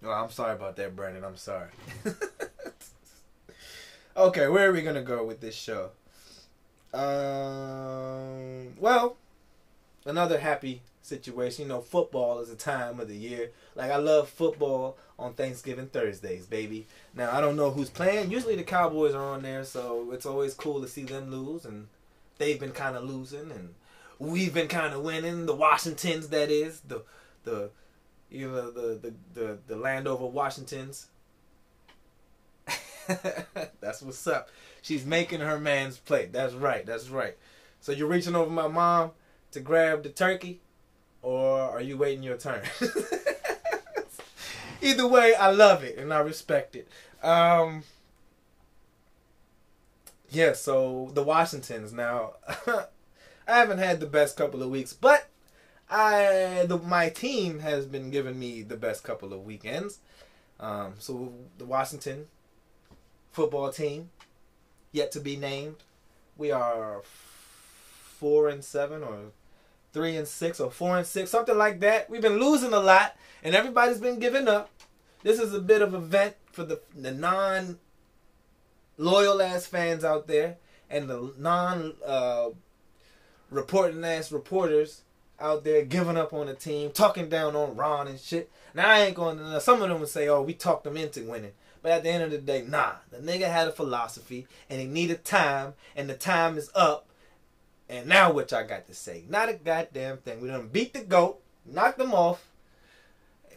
[0.04, 1.24] oh, I'm sorry about that, Brandon.
[1.24, 1.72] I'm sorry.
[4.18, 5.90] okay, where are we gonna go with this show?
[6.94, 9.18] Um, well,
[10.06, 11.64] another happy situation.
[11.64, 13.52] You know, football is a time of the year.
[13.76, 16.88] Like I love football on Thanksgiving Thursdays, baby.
[17.14, 18.32] Now I don't know who's playing.
[18.32, 21.66] Usually the Cowboys are on there, so it's always cool to see them lose.
[21.66, 21.88] And
[22.38, 23.74] they've been kind of losing, and
[24.20, 25.46] we've been kind of winning.
[25.46, 27.04] The Washingtons, that is the
[27.44, 27.72] the
[28.30, 31.08] you know the the the, the Landover Washingtons.
[33.82, 34.50] that's what's up.
[34.82, 36.32] She's making her man's plate.
[36.32, 36.86] That's right.
[36.86, 37.36] That's right.
[37.82, 39.12] So you're reaching over my mom
[39.52, 40.62] to grab the turkey,
[41.22, 42.62] or are you waiting your turn?
[44.82, 46.88] Either way, I love it and I respect it.
[47.22, 47.84] Um,
[50.30, 52.34] yeah, so the Washingtons now.
[53.48, 55.28] I haven't had the best couple of weeks, but
[55.90, 60.00] I the my team has been giving me the best couple of weekends.
[60.60, 62.28] Um, so the Washington
[63.32, 64.12] football team,
[64.92, 65.78] yet to be named,
[66.38, 67.02] we are
[68.20, 69.32] four and seven or
[69.94, 72.10] three and six or four and six, something like that.
[72.10, 74.70] We've been losing a lot, and everybody's been giving up.
[75.24, 77.80] This is a bit of a vent for the the non
[78.98, 80.58] loyal ass fans out there
[80.90, 82.50] and the non uh,
[83.50, 85.02] reporting ass reporters
[85.40, 88.52] out there giving up on the team, talking down on Ron and shit.
[88.74, 89.62] Now I ain't going to.
[89.62, 92.24] Some of them would say, "Oh, we talked them into winning," but at the end
[92.24, 92.94] of the day, nah.
[93.12, 97.08] The nigga had a philosophy, and he needed time, and the time is up.
[97.90, 99.24] And now what y'all got to say?
[99.28, 100.42] Not a goddamn thing.
[100.42, 102.46] We done beat the goat, knocked them off.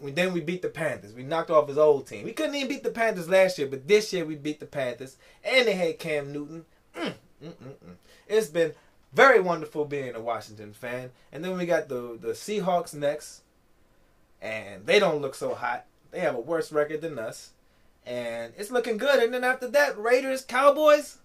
[0.01, 1.13] We, then we beat the Panthers.
[1.13, 2.25] We knocked off his old team.
[2.25, 5.17] We couldn't even beat the Panthers last year, but this year we beat the Panthers,
[5.45, 6.65] and they had Cam Newton.
[6.97, 7.15] Mm,
[7.45, 7.95] mm, mm, mm.
[8.27, 8.73] It's been
[9.13, 11.11] very wonderful being a Washington fan.
[11.31, 13.43] And then we got the the Seahawks next,
[14.41, 15.85] and they don't look so hot.
[16.11, 17.51] They have a worse record than us,
[18.05, 19.23] and it's looking good.
[19.23, 21.19] And then after that, Raiders, Cowboys,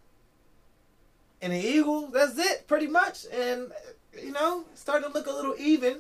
[1.42, 2.12] and the Eagles.
[2.14, 3.26] That's it, pretty much.
[3.34, 3.72] And
[4.22, 6.00] you know, starting to look a little even.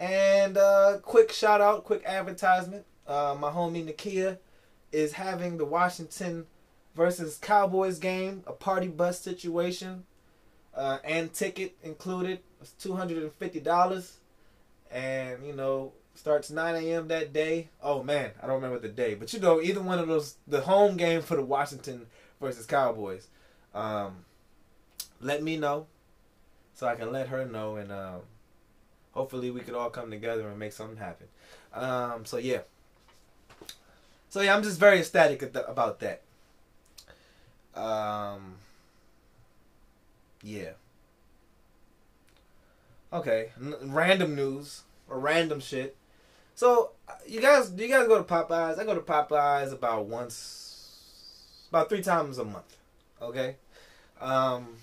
[0.00, 2.84] And uh, quick shout out, quick advertisement.
[3.06, 4.38] Uh, my homie Nakia
[4.92, 6.46] is having the Washington
[6.94, 10.04] versus Cowboys game, a party bus situation
[10.78, 12.40] uh, and ticket included.
[12.60, 14.18] It's two hundred and fifty dollars,
[14.90, 17.08] and you know starts nine a.m.
[17.08, 17.68] that day.
[17.82, 20.60] Oh man, I don't remember the day, but you know either one of those the
[20.62, 22.06] home game for the Washington
[22.40, 23.28] versus Cowboys.
[23.74, 24.24] Um,
[25.20, 25.86] let me know
[26.74, 28.20] so I can let her know, and um,
[29.12, 31.26] hopefully we could all come together and make something happen.
[31.74, 32.60] Um, so yeah.
[34.28, 36.22] So yeah, I'm just very ecstatic about that.
[37.74, 38.56] Um,
[40.42, 40.70] yeah.
[43.12, 45.96] Okay, N- random news or random shit.
[46.54, 46.90] So
[47.26, 48.78] you guys, do you guys go to Popeyes?
[48.78, 52.76] I go to Popeyes about once, about three times a month.
[53.20, 53.56] Okay.
[54.20, 54.76] Um,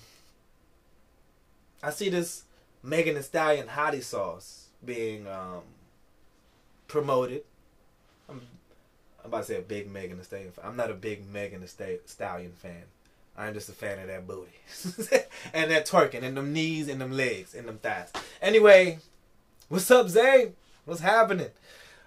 [1.82, 2.44] I see this
[2.82, 5.62] Megan Thee Stallion hottie sauce being um,
[6.88, 7.42] promoted.
[8.28, 8.40] I'm,
[9.20, 10.52] I'm about to say a big Megan Thee Stallion.
[10.62, 12.84] I'm not a big Megan Thee Stallion fan.
[13.38, 14.52] I'm just a fan of that booty.
[15.52, 18.10] and that twerking and them knees and them legs and them thighs.
[18.40, 18.98] Anyway,
[19.68, 20.52] what's up, Zay?
[20.86, 21.50] What's happening?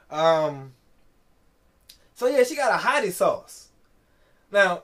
[0.10, 0.74] Um
[2.16, 3.68] So yeah, she got a hottie sauce.
[4.52, 4.84] Now,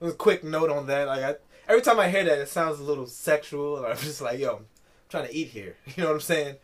[0.00, 1.06] a quick note on that.
[1.06, 1.34] Like I,
[1.68, 3.84] every time I hear that, it sounds a little sexual.
[3.84, 4.66] I'm just like, yo, I'm
[5.08, 5.76] trying to eat here.
[5.96, 6.56] You know what I'm saying?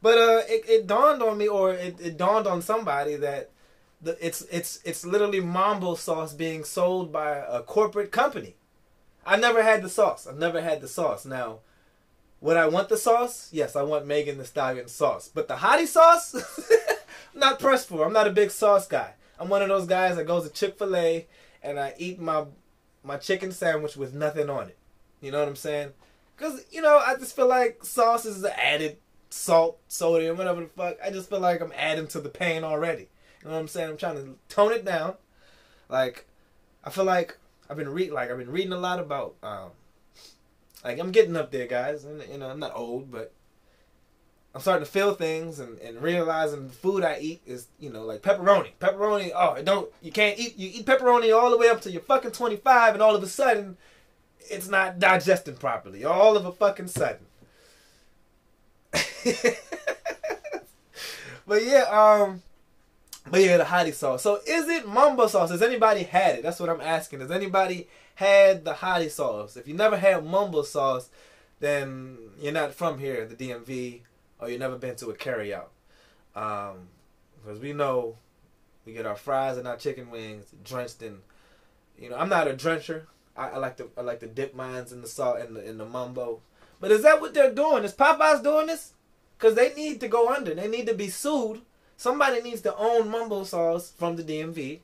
[0.00, 3.50] But uh, it, it dawned on me, or it, it dawned on somebody that
[4.00, 8.54] the, it's it's it's literally mambo sauce being sold by a corporate company.
[9.26, 10.26] I never had the sauce.
[10.26, 11.26] I've never had the sauce.
[11.26, 11.58] Now,
[12.40, 13.48] would I want the sauce?
[13.52, 15.28] Yes, I want Megan Thee Stallion sauce.
[15.28, 16.34] But the hottie sauce,
[17.34, 18.06] I'm not pressed for.
[18.06, 19.14] I'm not a big sauce guy.
[19.38, 21.26] I'm one of those guys that goes to Chick Fil A
[21.62, 22.44] and I eat my
[23.08, 24.76] my chicken sandwich with nothing on it.
[25.20, 25.92] You know what I'm saying?
[26.36, 28.98] Because you know I just feel like sauce is added
[29.30, 30.98] salt, sodium, whatever the fuck.
[31.04, 33.08] I just feel like I'm adding to the pain already.
[33.42, 33.90] You know what I'm saying?
[33.90, 35.14] I'm trying to tone it down.
[35.88, 36.26] Like,
[36.84, 39.70] I feel like I've been read like I've been reading a lot about um,
[40.84, 42.04] like I'm getting up there, guys.
[42.04, 43.32] And you know, I'm not old, but
[44.58, 48.02] I'm starting to feel things and, and realizing the food I eat is, you know,
[48.02, 48.72] like pepperoni.
[48.80, 51.92] Pepperoni, oh, it don't you can't eat you eat pepperoni all the way up to
[51.92, 53.76] you're fucking 25 and all of a sudden
[54.50, 56.04] it's not digesting properly.
[56.04, 57.24] All of a fucking sudden.
[61.46, 62.42] but yeah, um
[63.30, 64.22] but yeah, the hottie sauce.
[64.22, 65.52] So is it mambo sauce?
[65.52, 66.42] Has anybody had it?
[66.42, 67.20] That's what I'm asking.
[67.20, 69.56] Has anybody had the hottie sauce?
[69.56, 71.10] If you never had mambo sauce,
[71.60, 74.00] then you're not from here, the DMV,
[74.40, 75.68] or you've never been to a carryout.
[76.34, 76.88] Um,
[77.42, 78.16] because we know
[78.84, 81.18] we get our fries and our chicken wings drenched in.
[81.98, 83.02] You know, I'm not a drencher.
[83.36, 85.78] I, I like to I like to dip mines in the salt and the in
[85.78, 86.40] the mambo.
[86.80, 87.84] But is that what they're doing?
[87.84, 88.92] Is Popeyes doing this?
[89.36, 90.54] Because they need to go under.
[90.54, 91.62] They need to be sued
[91.98, 94.78] Somebody needs to own Mambo Sauce from the DMV.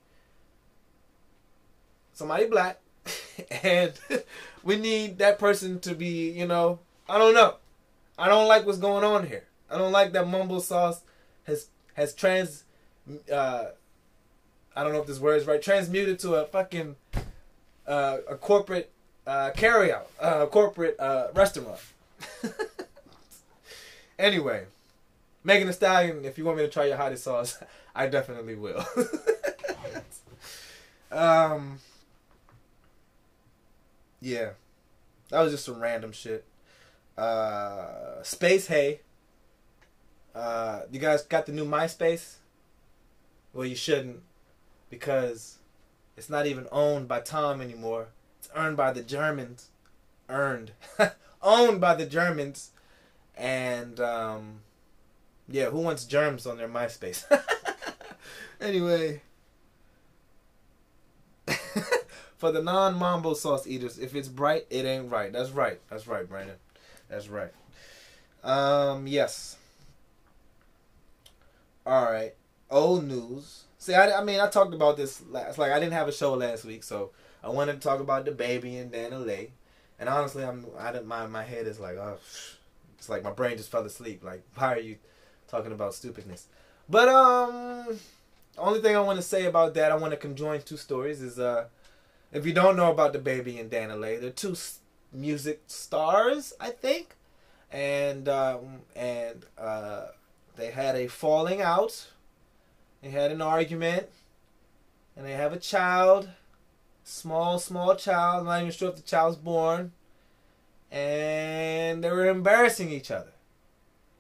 [2.13, 2.81] Somebody black.
[3.63, 3.93] and
[4.65, 7.55] we need that person to be, you know, I don't know.
[8.19, 9.45] I don't like what's going on here.
[9.71, 11.01] I don't like that mambo Sauce
[11.45, 12.65] has has trans
[13.33, 13.67] uh
[14.77, 16.97] I don't know if this word is right, transmuted to a fucking
[17.87, 18.91] uh, a corporate
[19.27, 21.79] uh, carryout, uh, corporate uh, restaurant.
[24.19, 24.65] anyway,
[25.45, 27.59] Megan Thee Stallion, if you want me to try your hottest sauce,
[27.95, 28.85] I definitely will.
[31.13, 31.79] um,
[34.21, 34.51] yeah,
[35.29, 36.45] that was just some random shit.
[37.17, 38.99] Uh, SpaceHey.
[40.35, 42.37] Uh, you guys got the new MySpace?
[43.53, 44.21] Well, you shouldn't,
[44.91, 45.59] because
[46.17, 48.09] it's not even owned by Tom anymore.
[48.39, 49.69] It's earned by the Germans.
[50.29, 50.73] Earned.
[51.43, 52.71] owned by the Germans.
[53.37, 54.61] And, um,
[55.49, 57.25] yeah, who wants germs on their MySpace?
[58.61, 59.23] anyway.
[62.37, 65.33] For the non mambo sauce eaters, if it's bright, it ain't right.
[65.33, 65.81] That's right.
[65.89, 66.57] That's right, Brandon.
[67.09, 67.53] That's right.
[68.43, 69.57] Um, yes.
[71.87, 72.35] All right.
[72.71, 73.65] Old news.
[73.79, 75.59] See, I, I mean, I talked about this last.
[75.59, 77.11] Like, I didn't have a show last week, so
[77.43, 79.51] I wanted to talk about DaBaby and DaniLeigh.
[79.99, 80.67] And honestly, I'm.
[80.79, 81.07] I didn't.
[81.07, 82.19] My my head is like, oh,
[82.99, 84.25] it's like my brain just fell asleep.
[84.25, 84.97] Like, why are you
[85.47, 86.47] talking about stupidness?
[86.89, 87.99] But um,
[88.59, 91.21] only thing I want to say about that, I want to conjoin two stories.
[91.21, 91.67] Is uh,
[92.33, 94.57] if you don't know about DaBaby and DaniLeigh, they're two
[95.15, 97.15] music stars, I think,
[97.71, 100.07] and um, and uh,
[100.57, 102.09] they had a falling out.
[103.03, 104.09] They had an argument,
[105.17, 106.29] and they have a child,
[107.05, 108.41] small small child.
[108.41, 109.93] I'm not even sure if the child's born,
[110.91, 113.33] and they were embarrassing each other.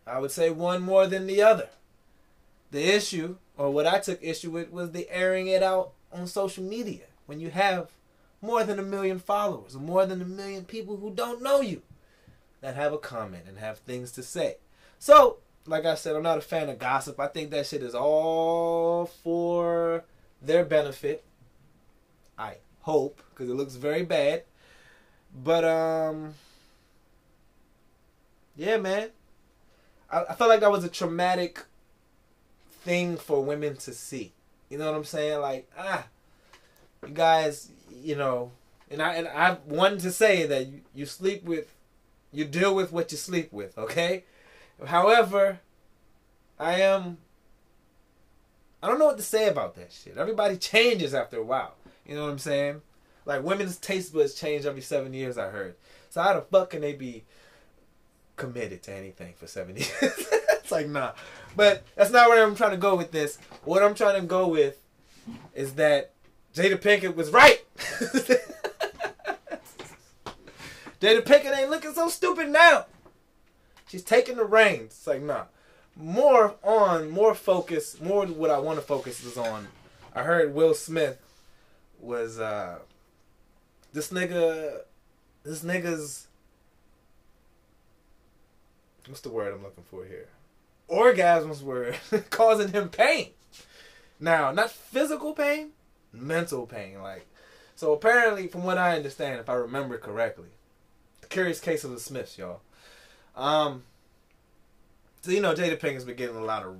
[0.06, 1.68] I would say one more than the other.
[2.70, 6.64] The issue, or what I took issue with, was the airing it out on social
[6.64, 7.90] media when you have
[8.44, 11.82] more than a million followers or more than a million people who don't know you
[12.60, 14.56] that have a comment and have things to say.
[14.98, 17.18] So, like I said, I'm not a fan of gossip.
[17.18, 20.04] I think that shit is all for
[20.40, 21.24] their benefit.
[22.38, 24.44] I hope, because it looks very bad.
[25.34, 26.34] But, um,
[28.56, 29.10] yeah, man.
[30.10, 31.64] I, I felt like that was a traumatic
[32.82, 34.32] thing for women to see.
[34.68, 35.40] You know what I'm saying?
[35.40, 36.06] Like, ah,
[37.06, 37.70] you guys,
[38.02, 38.52] you know,
[38.90, 41.74] and I and I wanted to say that you, you sleep with,
[42.32, 43.76] you deal with what you sleep with.
[43.78, 44.24] Okay.
[44.86, 45.60] However,
[46.58, 47.18] I am.
[48.82, 50.18] I don't know what to say about that shit.
[50.18, 51.74] Everybody changes after a while.
[52.06, 52.82] You know what I'm saying?
[53.24, 55.38] Like women's taste buds change every seven years.
[55.38, 55.76] I heard.
[56.10, 57.24] So how the fuck can they be
[58.36, 59.90] committed to anything for seven years?
[60.02, 61.12] it's like nah.
[61.56, 63.38] But that's not where I'm trying to go with this.
[63.64, 64.78] What I'm trying to go with
[65.54, 66.12] is that
[66.54, 67.63] Jada Pinkett was right.
[71.00, 72.86] Jada Pinkett ain't looking so stupid now.
[73.88, 74.92] She's taking the reins.
[74.92, 75.44] It's like nah.
[75.96, 79.68] More on, more focus, more what I want to focus is on.
[80.14, 81.20] I heard Will Smith
[82.00, 82.78] was uh
[83.92, 84.80] this nigga
[85.44, 86.26] this nigga's
[89.06, 90.28] what's the word I'm looking for here?
[90.88, 91.94] Orgasms were
[92.30, 93.30] causing him pain.
[94.20, 95.70] Now, not physical pain,
[96.12, 97.02] mental pain.
[97.02, 97.26] Like,
[97.76, 100.48] so apparently, from what I understand, if I remember correctly,
[101.20, 102.60] the curious case of the Smiths, y'all.
[103.36, 103.82] Um,
[105.22, 106.76] so you know, Jada Pinkett's been getting a lot of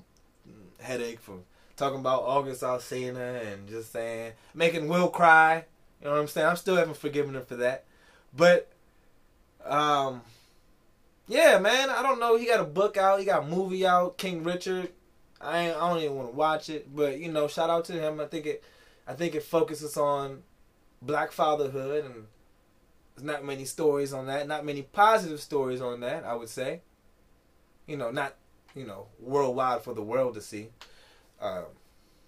[0.81, 1.45] headache from
[1.77, 5.65] talking about August Alsina and just saying making Will cry.
[6.01, 6.47] You know what I'm saying?
[6.47, 7.85] I'm still haven't forgiven her for that,
[8.37, 8.71] but
[9.65, 10.23] um,
[11.27, 11.91] yeah, man.
[11.91, 12.37] I don't know.
[12.37, 13.19] He got a book out.
[13.19, 14.19] He got a movie out.
[14.19, 14.91] King Richard.
[15.41, 18.21] I I don't even want to watch it, but you know, shout out to him.
[18.21, 18.63] I think it,
[19.09, 20.43] I think it focuses on
[21.05, 22.27] black fatherhood and
[23.15, 24.49] there's not many stories on that.
[24.49, 26.25] Not many positive stories on that.
[26.25, 26.83] I would say.
[27.87, 28.35] You know, not
[28.75, 30.71] you know worldwide for the world to see.
[31.41, 31.65] Um,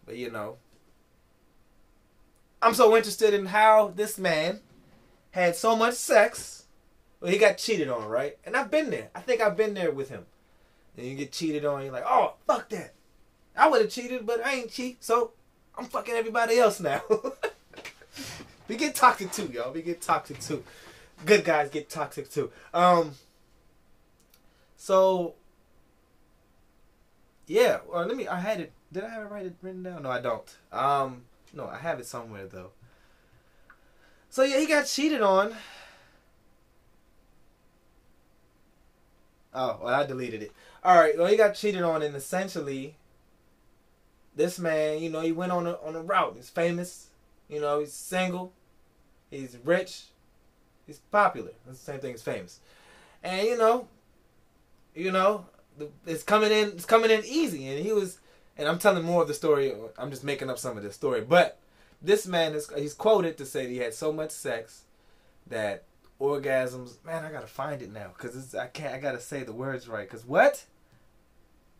[0.04, 0.56] but you know,
[2.62, 4.60] I'm so interested in how this man
[5.30, 6.64] had so much sex.
[7.20, 8.38] Well, he got cheated on, right?
[8.44, 9.10] And I've been there.
[9.14, 10.26] I think I've been there with him.
[10.96, 12.94] And you get cheated on, you're like, oh, fuck that.
[13.56, 15.32] I would have cheated, but I ain't cheat, so
[15.76, 17.02] I'm fucking everybody else now.
[18.68, 19.72] we get toxic too, y'all.
[19.72, 20.64] We get toxic too.
[21.24, 22.50] Good guys get toxic too.
[22.74, 23.12] Um.
[24.76, 25.34] So.
[27.46, 27.78] Yeah.
[27.88, 28.28] Well, let me.
[28.28, 28.72] I had it.
[28.92, 30.02] Did I have it written down?
[30.02, 30.56] No, I don't.
[30.72, 31.22] Um.
[31.52, 32.70] No, I have it somewhere though.
[34.28, 35.54] So yeah, he got cheated on.
[39.54, 40.52] Oh, well, I deleted it.
[40.84, 42.96] All right, well, he got cheated on, and essentially,
[44.36, 46.34] this man, you know, he went on a on a route.
[46.36, 47.06] He's famous,
[47.48, 48.52] you know, he's single,
[49.30, 50.04] he's rich,
[50.86, 51.52] he's popular.
[51.66, 52.60] That's the same thing as famous,
[53.22, 53.88] and you know,
[54.94, 55.46] you know,
[56.06, 58.18] it's coming in, it's coming in easy, and he was,
[58.56, 59.72] and I'm telling more of the story.
[59.98, 61.58] I'm just making up some of this story, but
[62.02, 64.84] this man is he's quoted to say he had so much sex
[65.46, 65.84] that
[66.20, 67.04] orgasms.
[67.04, 68.94] Man, I gotta find it now because I can't.
[68.94, 70.08] I gotta say the words right.
[70.08, 70.64] Cause what?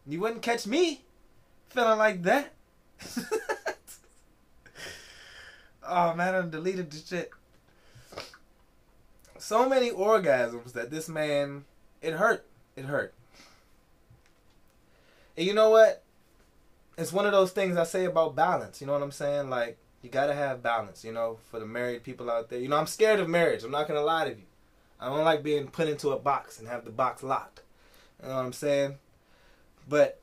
[0.06, 1.04] You wouldn't catch me
[1.68, 2.52] feeling like that.
[5.88, 7.30] oh man, I deleted the shit.
[9.38, 11.64] so many orgasms that this man
[12.02, 12.46] it hurt.
[12.76, 13.14] It hurt.
[15.36, 16.02] And you know what?
[16.96, 18.80] It's one of those things I say about balance.
[18.80, 19.50] You know what I'm saying?
[19.50, 21.04] Like you gotta have balance.
[21.04, 22.60] You know, for the married people out there.
[22.60, 23.64] You know, I'm scared of marriage.
[23.64, 24.46] I'm not gonna lie to you.
[25.00, 27.62] I don't like being put into a box and have the box locked.
[28.22, 28.96] You know what I'm saying?
[29.88, 30.20] But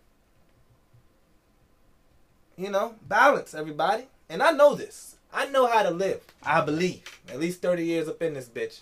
[2.57, 4.07] you know, balance, everybody.
[4.29, 5.12] And I know this.
[5.33, 6.21] I know how to live.
[6.43, 7.01] I believe.
[7.29, 8.81] At least 30 years up in this bitch.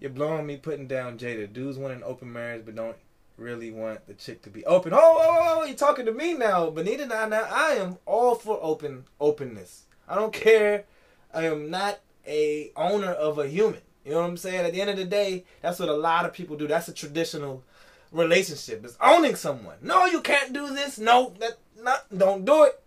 [0.00, 1.50] You're blowing me putting down Jada.
[1.52, 2.96] Dudes want an open marriage, but don't
[3.36, 4.92] really want the chick to be open.
[4.92, 6.70] Oh, oh, oh, oh you're talking to me now.
[6.70, 9.84] Benita, now, now, I am all for open openness.
[10.08, 10.84] I don't care.
[11.32, 13.80] I am not a owner of a human.
[14.04, 14.66] You know what I'm saying?
[14.66, 16.66] At the end of the day, that's what a lot of people do.
[16.66, 17.62] That's a traditional
[18.10, 18.84] relationship.
[18.84, 19.76] It's owning someone.
[19.80, 20.98] No, you can't do this.
[20.98, 22.06] No, that not.
[22.16, 22.82] Don't do it.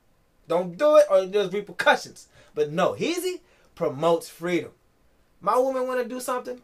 [0.48, 2.28] Don't do it, or there's repercussions.
[2.56, 3.42] But no, Heezy
[3.76, 4.72] promotes freedom.
[5.42, 6.62] My woman want to do something,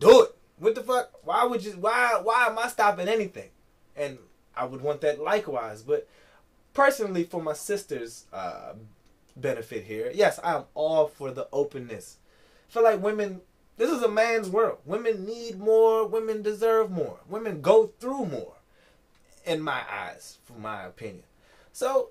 [0.00, 0.30] do it.
[0.58, 1.10] What the fuck?
[1.22, 1.72] Why would you?
[1.72, 2.18] Why?
[2.22, 3.50] Why am I stopping anything?
[3.94, 4.18] And
[4.56, 5.82] I would want that likewise.
[5.82, 6.08] But
[6.72, 8.72] personally, for my sister's uh,
[9.36, 12.16] benefit here, yes, I'm all for the openness.
[12.68, 13.42] I feel like women.
[13.76, 14.78] This is a man's world.
[14.86, 16.06] Women need more.
[16.06, 17.18] Women deserve more.
[17.28, 18.54] Women go through more,
[19.44, 21.24] in my eyes, for my opinion.
[21.72, 22.08] So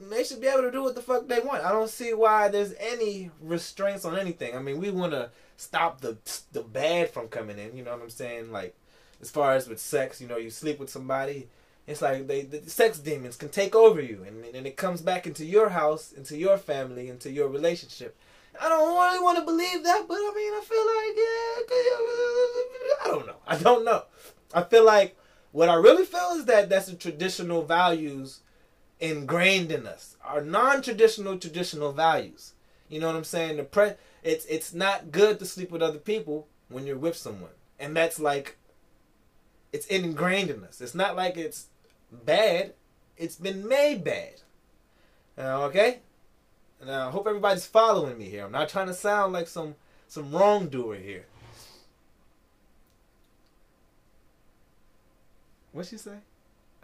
[0.00, 1.64] they should be able to do what the fuck they want.
[1.64, 4.56] I don't see why there's any restraints on anything.
[4.56, 6.16] I mean, we want to stop the
[6.52, 7.76] the bad from coming in.
[7.76, 8.50] You know what I'm saying?
[8.50, 8.76] Like,
[9.20, 11.48] as far as with sex, you know, you sleep with somebody,
[11.86, 15.26] it's like they the sex demons can take over you, and and it comes back
[15.26, 18.16] into your house, into your family, into your relationship.
[18.60, 21.16] I don't really want to believe that, but I mean, I feel like
[22.96, 23.36] yeah, I don't know.
[23.46, 24.04] I don't know.
[24.54, 25.16] I feel like
[25.52, 28.40] what I really feel is that that's the traditional values
[29.10, 30.16] ingrained in us.
[30.24, 32.54] Our non-traditional traditional values.
[32.88, 33.58] You know what I'm saying?
[33.58, 33.92] The pre
[34.22, 37.50] it's it's not good to sleep with other people when you're with someone.
[37.78, 38.56] And that's like
[39.72, 40.80] it's ingrained in us.
[40.80, 41.66] It's not like it's
[42.10, 42.74] bad.
[43.16, 44.40] It's been made bad.
[45.36, 46.00] Uh, okay?
[46.80, 48.44] And I hope everybody's following me here.
[48.44, 49.74] I'm not trying to sound like some
[50.08, 51.26] some wrongdoer here.
[55.72, 56.18] What'd she say?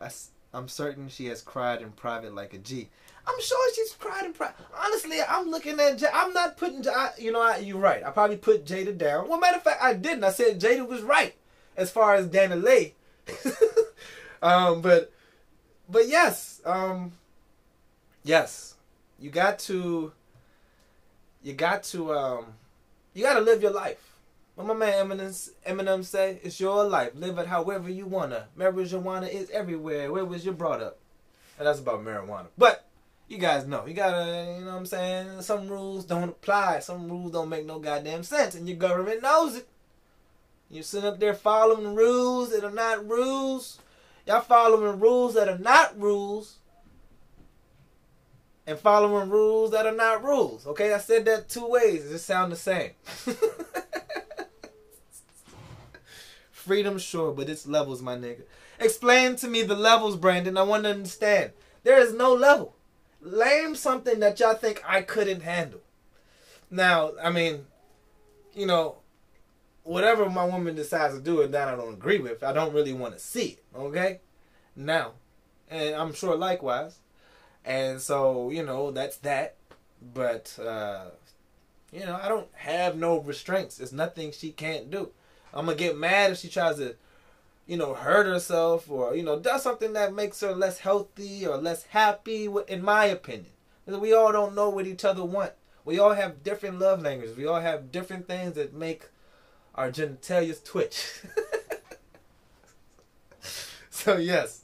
[0.00, 0.10] I,
[0.52, 2.88] I'm certain she has cried in private like a G.
[3.26, 4.56] I'm sure she's cried in private.
[4.76, 5.98] Honestly, I'm looking at.
[5.98, 6.86] J- I'm not putting.
[6.88, 8.02] I, you know, I, you're right.
[8.04, 9.28] I probably put Jada down.
[9.28, 10.24] Well, matter of fact, I didn't.
[10.24, 11.34] I said Jada was right
[11.76, 12.92] as far as DaniLeigh.
[14.42, 15.12] um, but,
[15.88, 17.12] but yes, um,
[18.24, 18.74] yes,
[19.20, 20.12] you got to.
[21.42, 22.12] You got to.
[22.12, 22.46] Um,
[23.14, 24.09] you got to live your life.
[24.60, 27.12] What my man Eminem, Eminem say, it's your life.
[27.14, 28.48] Live it however you wanna.
[28.58, 30.12] Marijuana is everywhere.
[30.12, 30.98] Where was you brought up?
[31.58, 32.48] And that's about marijuana.
[32.58, 32.86] But
[33.26, 35.40] you guys know, you gotta, you know what I'm saying?
[35.40, 36.80] Some rules don't apply.
[36.80, 39.66] Some rules don't make no goddamn sense, and your government knows it.
[40.68, 43.78] You're sitting up there following rules that are not rules.
[44.26, 46.58] Y'all following rules that are not rules.
[48.66, 50.66] And following rules that are not rules.
[50.66, 52.04] Okay, I said that two ways.
[52.04, 52.90] It just sound the same.
[56.70, 58.42] Freedom, sure, but it's levels, my nigga.
[58.78, 60.56] Explain to me the levels, Brandon.
[60.56, 61.50] I want to understand.
[61.82, 62.76] There is no level.
[63.20, 65.80] Lame something that y'all think I couldn't handle.
[66.70, 67.66] Now, I mean,
[68.54, 68.98] you know,
[69.82, 72.92] whatever my woman decides to do and that I don't agree with, I don't really
[72.92, 73.64] want to see it.
[73.74, 74.20] Okay?
[74.76, 75.14] Now,
[75.68, 77.00] and I'm sure likewise.
[77.64, 79.56] And so, you know, that's that.
[80.14, 81.06] But, uh,
[81.92, 83.78] you know, I don't have no restraints.
[83.78, 85.10] There's nothing she can't do.
[85.52, 86.96] I'm gonna get mad if she tries to,
[87.66, 91.56] you know, hurt herself or you know does something that makes her less healthy or
[91.56, 92.48] less happy.
[92.68, 93.50] In my opinion,
[93.86, 95.52] we all don't know what each other want.
[95.84, 97.36] We all have different love languages.
[97.36, 99.06] We all have different things that make
[99.74, 101.22] our genitalia twitch.
[103.90, 104.62] so yes,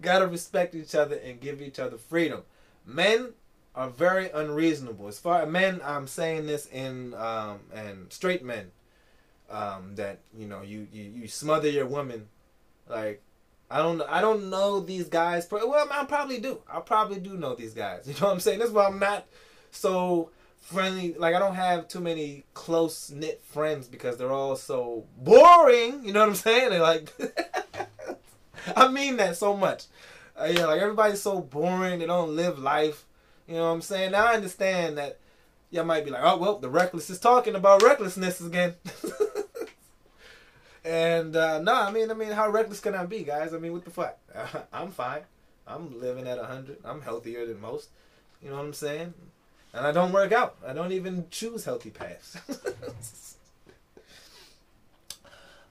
[0.00, 2.42] gotta respect each other and give each other freedom.
[2.86, 3.34] Men
[3.74, 5.08] are very unreasonable.
[5.08, 8.70] As far men, I'm saying this in um, and straight men
[9.50, 12.28] um, that you know you, you you smother your woman.
[12.88, 13.22] Like
[13.70, 16.60] I don't I don't know these guys well I probably do.
[16.70, 18.04] I probably do know these guys.
[18.06, 18.58] You know what I'm saying?
[18.58, 19.26] That's why I'm not
[19.70, 20.30] so
[20.60, 21.14] friendly.
[21.14, 26.04] Like I don't have too many close knit friends because they're all so boring.
[26.04, 26.70] You know what I'm saying?
[26.70, 27.12] They like
[28.76, 29.84] I mean that so much.
[30.38, 32.00] Uh, yeah like everybody's so boring.
[32.00, 33.06] They don't live life.
[33.46, 34.12] You know what I'm saying?
[34.12, 35.18] Now I understand that
[35.74, 38.74] y'all might be like oh well the reckless is talking about recklessness again
[40.84, 43.54] And uh, no, I mean, I mean, how reckless can I be, guys?
[43.54, 44.18] I mean, what the fuck?
[44.72, 45.22] I'm fine.
[45.66, 46.78] I'm living at hundred.
[46.84, 47.88] I'm healthier than most.
[48.42, 49.14] You know what I'm saying?
[49.72, 50.56] And I don't work out.
[50.66, 52.36] I don't even choose healthy paths.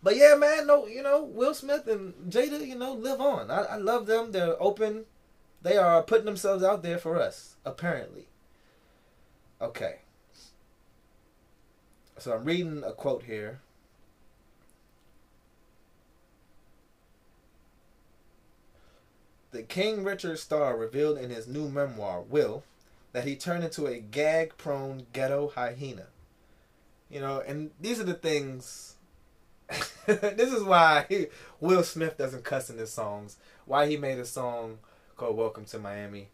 [0.03, 3.51] but yeah, man, no, you know, Will Smith and Jada, you know, live on.
[3.51, 4.31] I, I love them.
[4.31, 5.05] They're open.
[5.61, 8.25] They are putting themselves out there for us, apparently.
[9.63, 9.99] Okay.
[12.17, 13.61] So I'm reading a quote here.
[19.51, 22.63] The King Richard star revealed in his new memoir, Will,
[23.13, 26.07] that he turned into a gag prone ghetto hyena.
[27.09, 28.95] You know, and these are the things.
[30.05, 31.29] this is why
[31.61, 33.37] Will Smith doesn't cuss in his songs.
[33.65, 34.79] Why he made a song
[35.15, 36.27] called "Welcome to Miami."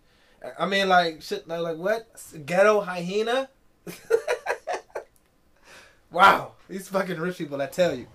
[0.58, 1.48] I mean, like shit.
[1.48, 2.08] Like what?
[2.46, 3.50] Ghetto hyena.
[6.12, 7.62] wow, these fucking rich people.
[7.62, 8.08] I tell you.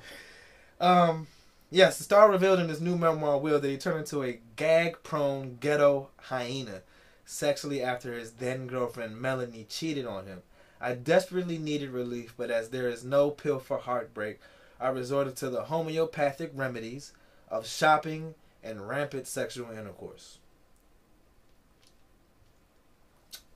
[0.80, 1.26] Um,
[1.70, 5.58] yes, the star revealed in his new memoir, Will, that he turned into a gag-prone
[5.60, 6.82] ghetto hyena
[7.24, 10.42] sexually after his then girlfriend Melanie cheated on him.
[10.80, 14.40] I desperately needed relief, but as there is no pill for heartbreak,
[14.78, 17.12] I resorted to the homeopathic remedies
[17.48, 20.38] of shopping and rampant sexual intercourse.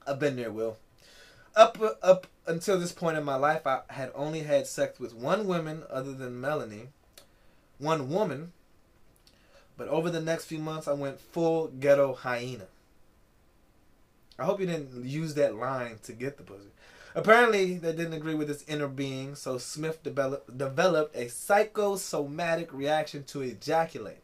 [0.08, 0.78] I've been there, Will.
[1.54, 5.46] Up up until this point in my life, I had only had sex with one
[5.46, 6.88] woman other than Melanie,
[7.78, 8.52] one woman.
[9.76, 12.66] But over the next few months, I went full ghetto hyena.
[14.38, 16.70] I hope you didn't use that line to get the pussy.
[17.14, 23.24] Apparently, they didn't agree with his inner being, so Smith develop, developed a psychosomatic reaction
[23.24, 24.22] to ejaculating.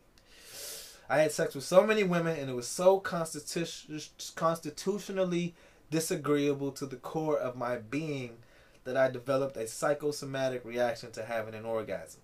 [1.09, 5.55] I had sex with so many women, and it was so constitu- constitutionally
[5.95, 8.39] disagreeable to the core of my being
[8.83, 12.21] that I developed a psychosomatic reaction to having an orgasm.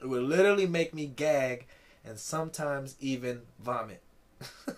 [0.00, 1.66] It would literally make me gag
[2.04, 4.02] and sometimes even vomit.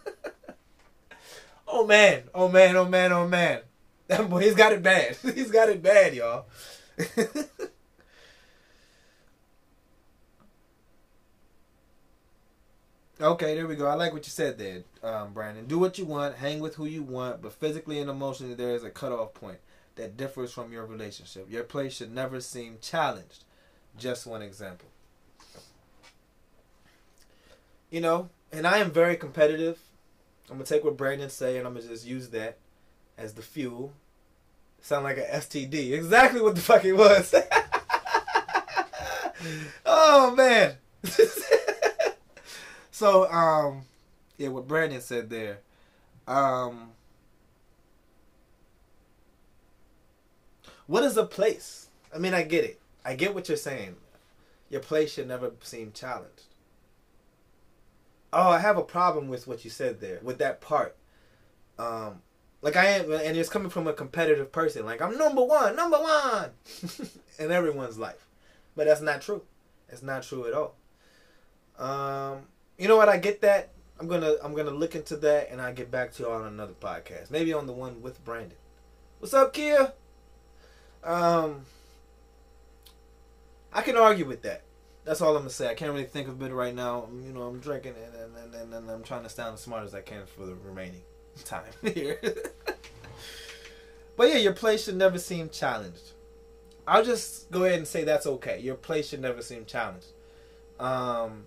[1.69, 3.61] oh man, oh man, oh man, oh man.
[4.07, 5.17] That boy, he's got it bad.
[5.35, 6.47] he's got it bad, y'all.
[13.23, 13.87] okay, there we go.
[13.87, 15.67] I like what you said there, um, Brandon.
[15.67, 18.85] Do what you want, hang with who you want, but physically and emotionally, there is
[18.85, 19.59] a cutoff point
[19.97, 21.51] that differs from your relationship.
[21.51, 23.45] Your place should never seem challenged.
[23.99, 24.89] Just one example.
[27.91, 29.79] You know, and I am very competitive.
[30.51, 32.57] I'm gonna take what Brandon say and I'm gonna just use that
[33.19, 33.93] as the fuel.
[34.81, 35.93] Sound like an STD.
[35.93, 37.35] Exactly what the fuck it was.
[39.87, 40.77] oh man.
[43.03, 43.83] so um
[44.39, 45.59] yeah, what Brandon said there.
[46.29, 46.91] Um
[50.87, 51.89] What is a place?
[52.15, 52.81] I mean, I get it.
[53.05, 53.97] I get what you're saying.
[54.71, 56.45] Your place should never seem challenged.
[58.33, 60.95] Oh, I have a problem with what you said there, with that part.
[61.79, 62.23] Um,
[62.61, 64.85] like I am, and it's coming from a competitive person.
[64.87, 66.51] Like I'm number one, number one,
[67.41, 68.29] in everyone's life,
[68.77, 69.43] but that's not true.
[69.89, 70.77] It's not true at all.
[71.79, 72.47] Um,
[72.83, 73.09] you know what?
[73.09, 73.69] I get that.
[74.01, 76.73] I'm gonna I'm gonna look into that, and I get back to you on another
[76.73, 78.59] podcast, maybe on the one with Brandon.
[79.21, 79.93] What's up, Kia?
[81.05, 81.61] Um,
[83.73, 84.63] I can argue with that.
[85.05, 85.71] That's all I'm gonna say.
[85.71, 87.09] I can't really think of it right now.
[87.25, 89.95] You know, I'm drinking and and, and, and I'm trying to sound as smart as
[89.95, 91.03] I can for the remaining
[91.45, 92.19] time here.
[94.17, 96.15] but yeah, your place should never seem challenged.
[96.89, 98.59] I'll just go ahead and say that's okay.
[98.59, 100.09] Your place should never seem challenged.
[100.81, 101.45] Um,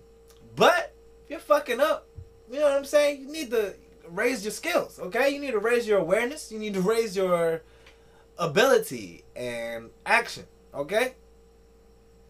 [0.54, 0.95] but
[1.28, 2.06] you're fucking up.
[2.50, 3.20] You know what I'm saying?
[3.22, 3.74] You need to
[4.08, 4.98] raise your skills.
[5.00, 6.52] Okay, you need to raise your awareness.
[6.52, 7.62] You need to raise your
[8.38, 10.44] ability and action.
[10.74, 11.14] Okay,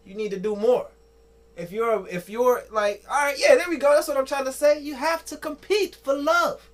[0.05, 0.87] you need to do more.
[1.55, 3.93] If you're if you're like, all right, yeah, there we go.
[3.93, 4.79] That's what I'm trying to say.
[4.79, 6.69] You have to compete for love.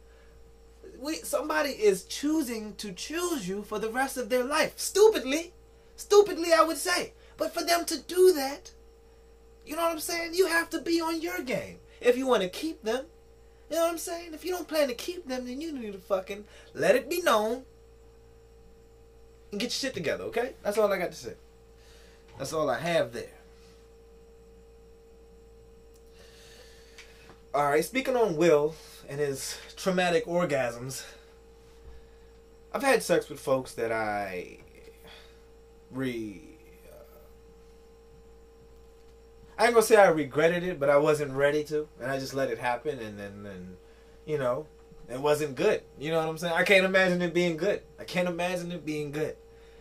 [0.99, 4.74] We somebody is choosing to choose you for the rest of their life.
[4.78, 5.53] Stupidly.
[5.95, 7.13] Stupidly, I would say.
[7.38, 8.71] But for them to do that,
[9.65, 10.34] you know what I'm saying?
[10.34, 11.80] You have to be on your game.
[12.04, 13.06] If you want to keep them,
[13.70, 14.34] you know what I'm saying?
[14.34, 17.22] If you don't plan to keep them, then you need to fucking let it be
[17.22, 17.64] known
[19.51, 20.54] and get your shit together, okay?
[20.64, 21.34] That's all I got to say.
[22.38, 23.30] That's all I have there.
[27.54, 28.74] All right, speaking on Will
[29.08, 31.06] and his traumatic orgasms,
[32.74, 34.58] I've had sex with folks that I
[35.91, 36.41] re.
[36.89, 37.04] Uh,
[39.64, 42.34] I ain't gonna say I regretted it, but I wasn't ready to, and I just
[42.34, 43.78] let it happen, and then, and,
[44.26, 44.68] you know,
[45.09, 45.84] it wasn't good.
[45.97, 46.53] You know what I'm saying?
[46.53, 47.82] I can't imagine it being good.
[47.99, 49.38] I can't imagine it being good.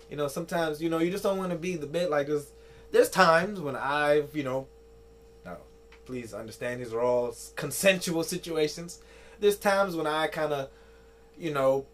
[0.09, 2.53] You know, sometimes you know you just don't want to be the bit like there's
[2.93, 4.69] there's times when I've you know
[6.05, 9.01] please understand these are all consensual situations.
[9.41, 10.71] There's times when I kind of,
[11.39, 11.87] you know,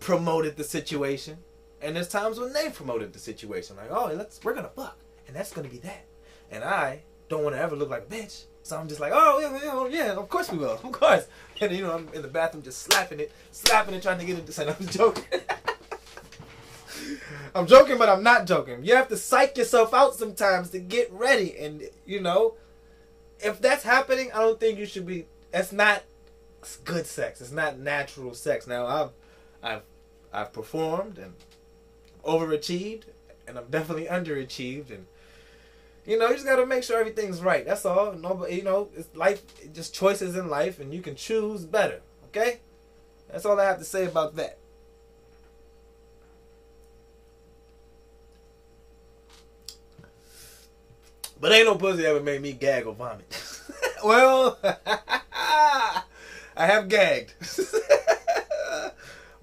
[0.00, 1.38] promoted the situation,
[1.80, 3.76] and there's times when they promoted the situation.
[3.76, 6.04] Like, oh, let's we're gonna fuck, and that's gonna be that.
[6.50, 8.44] and I don't want to ever look like a bitch.
[8.62, 11.26] So I'm just like, oh yeah, yeah, oh, yeah, of course we will, of course.
[11.58, 14.38] And you know, I'm in the bathroom just slapping it, slapping it, trying to get
[14.38, 14.76] it to.
[14.78, 15.24] I'm joking.
[17.54, 18.84] I'm joking, but I'm not joking.
[18.84, 22.56] You have to psych yourself out sometimes to get ready, and you know,
[23.40, 25.24] if that's happening, I don't think you should be.
[25.50, 26.02] That's not
[26.84, 27.40] good sex.
[27.40, 28.66] It's not natural sex.
[28.66, 29.10] Now I've,
[29.62, 29.82] I've,
[30.32, 31.34] I've performed and
[32.24, 33.04] overachieved,
[33.46, 35.06] and I'm definitely underachieved, and
[36.06, 37.66] you know, you just gotta make sure everything's right.
[37.66, 38.12] That's all.
[38.12, 39.42] No, you know, it's life.
[39.60, 42.00] It's just choices in life, and you can choose better.
[42.28, 42.60] Okay,
[43.30, 44.58] that's all I have to say about that.
[51.40, 53.60] But ain't no pussy ever made me gag or vomit.
[54.04, 56.02] well, I
[56.56, 57.34] have gagged.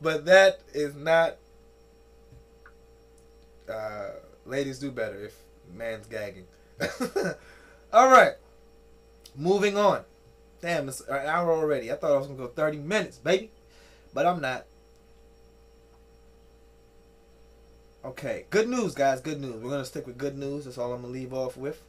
[0.01, 1.35] but that is not.
[3.69, 4.11] Uh,
[4.45, 5.42] ladies do better if
[5.73, 6.45] man's gagging.
[7.93, 8.33] All right.
[9.35, 10.03] Moving on.
[10.61, 11.91] Damn, it's an hour already.
[11.91, 13.51] I thought I was to go 30 minutes, baby.
[14.13, 14.65] But I'm not.
[18.05, 19.21] Okay, good news, guys.
[19.21, 19.61] Good news.
[19.61, 20.65] We're gonna stick with good news.
[20.65, 21.81] That's all I'm gonna leave off with.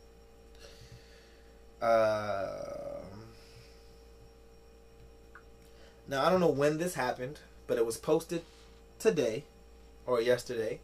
[1.83, 3.01] Uh,
[6.09, 8.43] now I don't know when this happened, but it was posted
[8.99, 9.45] today
[10.07, 10.81] or yesterday.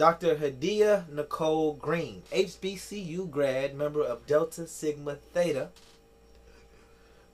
[0.00, 0.36] Dr.
[0.36, 5.68] Hadiyah Nicole Green, HBCU grad, member of Delta Sigma Theta.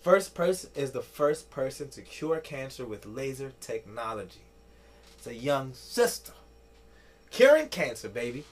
[0.00, 4.40] First person is the first person to cure cancer with laser technology.
[5.16, 6.32] It's a young sister
[7.30, 8.42] curing cancer, baby.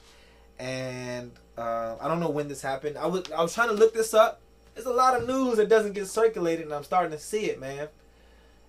[0.59, 2.97] And uh, I don't know when this happened.
[2.97, 4.39] I was I was trying to look this up.
[4.75, 7.59] There's a lot of news that doesn't get circulated, and I'm starting to see it,
[7.59, 7.89] man.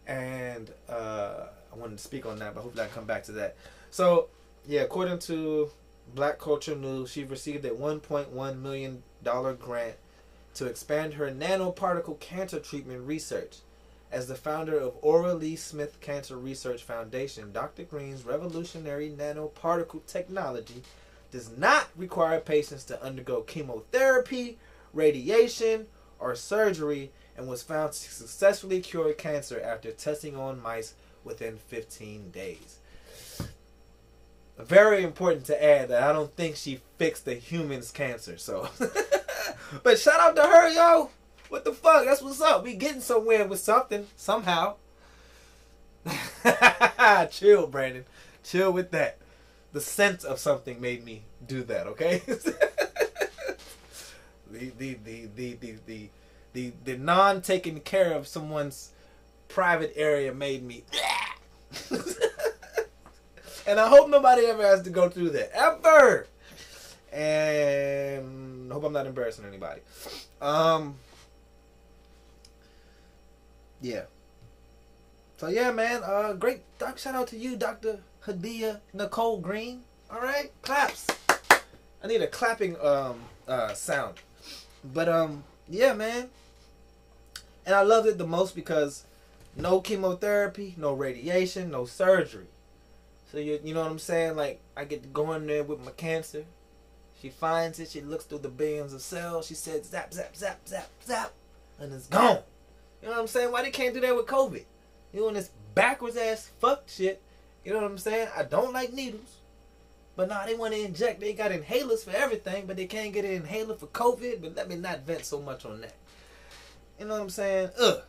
[0.08, 3.54] And uh, I wanted to speak on that, but hopefully I come back to that.
[3.92, 4.28] So
[4.66, 5.70] yeah, according to
[6.14, 9.96] Black Culture News, she received a 1.1 million dollar grant
[10.54, 13.58] to expand her nanoparticle cancer treatment research.
[14.10, 17.82] As the founder of Ora Lee Smith Cancer Research Foundation, Dr.
[17.84, 20.82] Green's revolutionary nanoparticle technology
[21.30, 24.58] does not require patients to undergo chemotherapy,
[24.92, 25.86] radiation,
[26.18, 30.94] or surgery and was found to successfully cure cancer after testing on mice
[31.24, 32.78] within 15 days.
[34.58, 38.68] Very important to add that I don't think she fixed the human's cancer, so.
[39.82, 41.10] but shout out to her, yo!
[41.48, 42.04] What the fuck?
[42.04, 42.64] That's what's up.
[42.64, 44.76] We getting somewhere with something somehow.
[47.30, 48.04] Chill, Brandon.
[48.42, 49.18] Chill with that.
[49.72, 51.86] The sense of something made me do that.
[51.88, 52.22] Okay.
[52.26, 53.56] the,
[54.50, 56.08] the the the the the
[56.52, 58.92] the the non taking care of someone's
[59.48, 60.84] private area made me.
[63.66, 66.26] And I hope nobody ever has to go through that ever.
[67.12, 69.80] And hope I'm not embarrassing anybody.
[70.40, 70.96] Um.
[73.80, 74.02] Yeah.
[75.38, 76.02] So yeah, man.
[76.04, 76.60] Uh, great.
[76.78, 79.82] Doc, shout out to you, Doctor Hadiyah Nicole Green.
[80.10, 81.06] All right, claps.
[82.02, 84.18] I need a clapping um uh sound.
[84.84, 86.28] But um yeah, man.
[87.64, 89.04] And I loved it the most because
[89.56, 92.46] no chemotherapy, no radiation, no surgery.
[93.36, 94.34] So you you know what I'm saying?
[94.34, 96.46] Like I get to go in there with my cancer.
[97.20, 97.90] She finds it.
[97.90, 99.46] She looks through the billions of cells.
[99.46, 101.32] She says zap zap zap zap zap,
[101.78, 102.38] and it's gone.
[103.02, 103.52] You know what I'm saying?
[103.52, 104.64] Why they can't do that with COVID?
[105.12, 107.20] You doing this backwards ass fuck shit.
[107.62, 108.28] You know what I'm saying?
[108.34, 109.36] I don't like needles.
[110.16, 111.20] But now nah, they want to inject.
[111.20, 114.40] They got inhalers for everything, but they can't get an inhaler for COVID.
[114.40, 115.92] But let me not vent so much on that.
[116.98, 117.68] You know what I'm saying?
[117.78, 118.02] Ugh.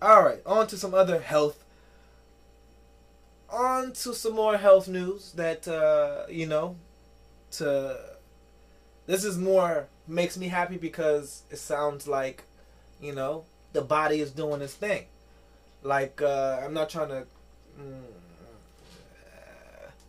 [0.00, 1.64] All right, on to some other health.
[3.50, 6.76] On to some more health news that uh, you know.
[7.52, 7.98] To
[9.06, 12.44] this is more makes me happy because it sounds like
[13.00, 15.04] you know, the body is doing its thing.
[15.82, 17.26] Like uh, I'm not trying to.
[17.80, 18.02] Mm,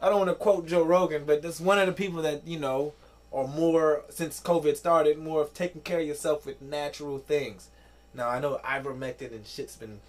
[0.01, 2.59] I don't want to quote Joe Rogan, but that's one of the people that you
[2.59, 2.93] know
[3.31, 7.69] are more since COVID started, more of taking care of yourself with natural things.
[8.13, 9.99] Now I know ivermectin and shit's been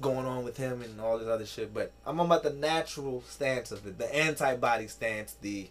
[0.00, 3.70] going on with him and all this other shit, but I'm about the natural stance
[3.70, 5.68] of it, the antibody stance, the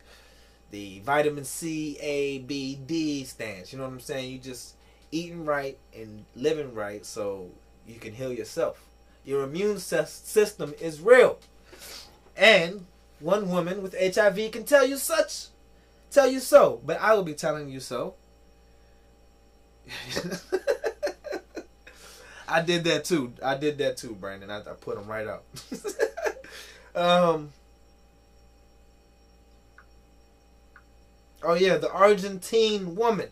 [0.70, 3.72] the vitamin C, A, B, D stance.
[3.72, 4.32] You know what I'm saying?
[4.32, 4.76] You just
[5.12, 7.50] eating right and living right so
[7.88, 8.84] you can heal yourself.
[9.24, 11.40] Your immune system is real.
[12.36, 12.86] And
[13.20, 15.48] one woman with HIV can tell you such,
[16.12, 18.16] tell you so, but I will be telling you so.
[22.48, 23.34] I did that too.
[23.44, 24.50] I did that too, Brandon.
[24.50, 25.46] I, I put them right up.
[26.96, 27.50] um.
[31.44, 33.30] Oh yeah, the Argentine woman.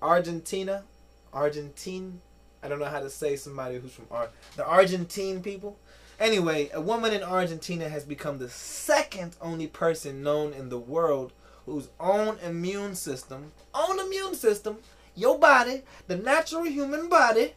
[0.00, 0.84] Argentina,
[1.32, 2.20] Argentine.
[2.62, 5.78] I don't know how to say somebody who's from Ar- the Argentine people.
[6.20, 11.32] Anyway, a woman in Argentina has become the second only person known in the world
[11.64, 14.78] whose own immune system, own immune system,
[15.14, 17.52] your body, the natural human body,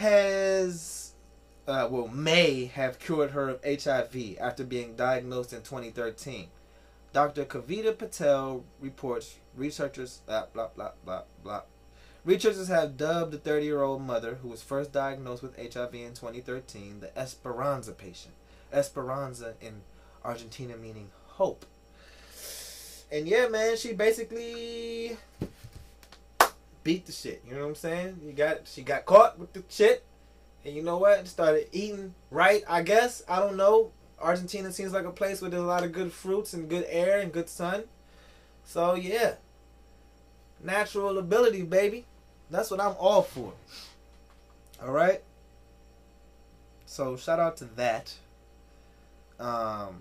[0.00, 1.12] has,
[1.68, 6.48] uh, well, may have cured her of HIV after being diagnosed in 2013.
[7.12, 7.44] Dr.
[7.44, 11.62] Kavita Patel reports researchers, blah, blah, blah, blah, blah.
[12.24, 16.14] Researchers have dubbed the 30 year old mother who was first diagnosed with HIV in
[16.14, 18.34] 2013 the Esperanza patient.
[18.72, 19.82] Esperanza in
[20.24, 21.66] Argentina meaning hope.
[23.12, 25.18] And yeah, man, she basically
[26.90, 27.40] beat the shit.
[27.46, 28.20] You know what I'm saying?
[28.24, 30.04] You got she got caught with the shit,
[30.64, 31.28] and you know what?
[31.28, 32.64] Started eating right.
[32.68, 33.92] I guess I don't know.
[34.20, 37.20] Argentina seems like a place where there's a lot of good fruits and good air
[37.20, 37.84] and good sun.
[38.64, 39.34] So yeah,
[40.62, 42.06] natural ability, baby.
[42.50, 43.52] That's what I'm all for.
[44.82, 45.22] All right.
[46.86, 48.14] So shout out to that.
[49.38, 50.00] Um.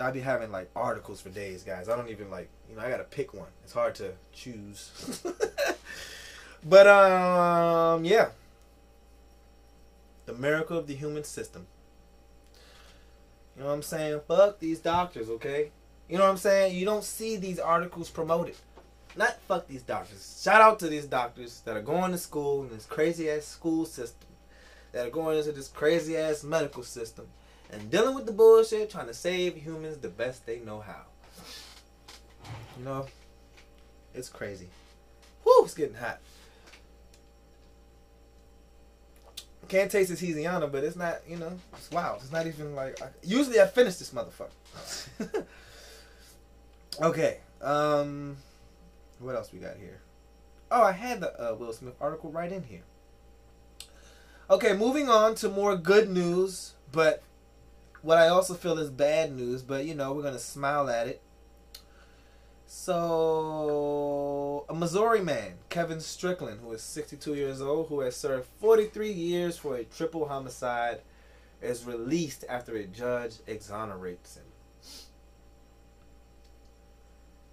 [0.00, 1.88] I be having like articles for days, guys.
[1.88, 3.48] I don't even like, you know, I gotta pick one.
[3.62, 5.22] It's hard to choose.
[6.64, 8.28] but um, yeah.
[10.24, 11.66] The miracle of the human system.
[13.56, 14.20] You know what I'm saying?
[14.26, 15.70] Fuck these doctors, okay?
[16.08, 16.74] You know what I'm saying?
[16.74, 18.56] You don't see these articles promoted.
[19.14, 20.40] Not fuck these doctors.
[20.42, 23.84] Shout out to these doctors that are going to school in this crazy ass school
[23.84, 24.28] system.
[24.92, 27.26] That are going into this crazy ass medical system
[27.72, 31.02] and dealing with the bullshit, trying to save humans the best they know how.
[32.78, 33.06] You know,
[34.14, 34.68] it's crazy.
[35.44, 36.20] Whoo, it's getting hot.
[39.68, 42.20] Can't taste this Hesiana, but it's not, you know, it's wild.
[42.20, 43.00] It's not even like.
[43.00, 45.46] I, usually I finish this motherfucker.
[47.00, 48.36] okay, um,
[49.18, 50.00] what else we got here?
[50.70, 52.82] Oh, I had the uh, Will Smith article right in here.
[54.50, 57.22] Okay, moving on to more good news, but
[58.02, 61.06] what I also feel is bad news, but you know, we're going to smile at
[61.06, 61.22] it.
[62.66, 69.12] So, a Missouri man, Kevin Strickland, who is 62 years old, who has served 43
[69.12, 71.02] years for a triple homicide,
[71.60, 74.44] is released after a judge exonerates him.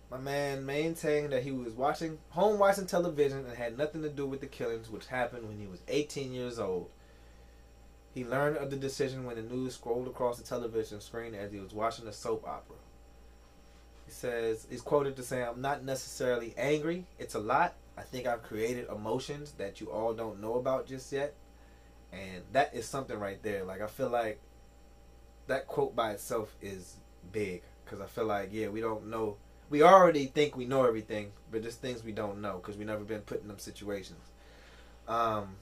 [0.09, 4.25] My man maintained that he was watching home watching television and had nothing to do
[4.25, 6.89] with the killings, which happened when he was 18 years old.
[8.19, 11.59] He learned of the decision when the news scrolled across the television screen as he
[11.61, 12.75] was watching a soap opera.
[14.05, 17.05] He says, he's quoted to say, I'm not necessarily angry.
[17.17, 17.75] It's a lot.
[17.97, 21.33] I think I've created emotions that you all don't know about just yet.
[22.11, 23.63] And that is something right there.
[23.63, 24.41] Like, I feel like
[25.47, 26.97] that quote by itself is
[27.31, 27.61] big.
[27.85, 29.37] Because I feel like, yeah, we don't know.
[29.69, 33.05] We already think we know everything, but there's things we don't know because we've never
[33.05, 34.19] been put in them situations.
[35.07, 35.55] Um,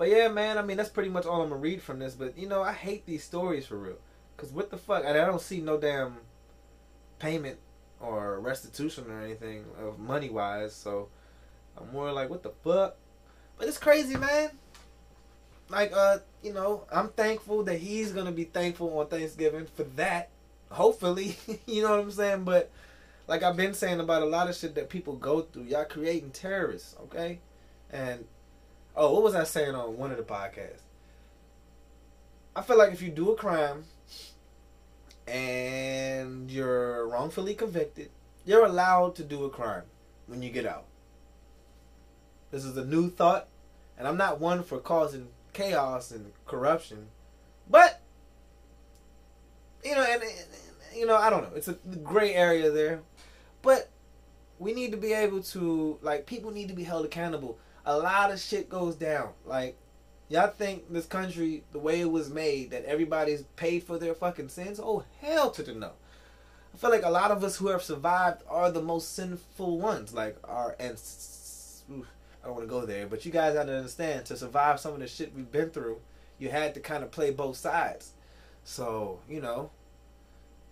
[0.00, 2.14] But yeah, man, I mean that's pretty much all I'm gonna read from this.
[2.14, 3.98] But you know, I hate these stories for real.
[4.38, 5.04] Cause what the fuck?
[5.04, 6.16] I don't see no damn
[7.18, 7.58] payment
[8.00, 10.74] or restitution or anything of money wise.
[10.74, 11.10] So
[11.76, 12.96] I'm more like, what the fuck?
[13.58, 14.52] But it's crazy, man.
[15.68, 20.30] Like, uh, you know, I'm thankful that he's gonna be thankful on Thanksgiving for that.
[20.70, 21.36] Hopefully,
[21.66, 22.44] you know what I'm saying.
[22.44, 22.70] But
[23.28, 26.30] like I've been saying about a lot of shit that people go through, y'all creating
[26.30, 27.40] terrorists, okay?
[27.92, 28.24] And
[28.96, 30.82] Oh, what was I saying on one of the podcasts?
[32.54, 33.84] I feel like if you do a crime
[35.26, 38.10] and you're wrongfully convicted,
[38.44, 39.84] you're allowed to do a crime
[40.26, 40.84] when you get out.
[42.50, 43.46] This is a new thought,
[43.96, 47.08] and I'm not one for causing chaos and corruption,
[47.68, 48.00] but
[49.84, 50.32] you know, and, and
[50.94, 51.54] you know, I don't know.
[51.54, 53.00] It's a gray area there,
[53.62, 53.88] but
[54.58, 58.30] we need to be able to like people need to be held accountable a lot
[58.30, 59.30] of shit goes down.
[59.44, 59.76] Like,
[60.28, 64.48] y'all think this country, the way it was made, that everybody's paid for their fucking
[64.48, 64.80] sins?
[64.82, 65.92] Oh, hell to the no.
[66.72, 70.14] I feel like a lot of us who have survived are the most sinful ones.
[70.14, 71.82] Like, our ancestors.
[72.42, 74.94] I don't want to go there, but you guys got to understand to survive some
[74.94, 75.98] of the shit we've been through,
[76.38, 78.12] you had to kind of play both sides.
[78.64, 79.70] So, you know,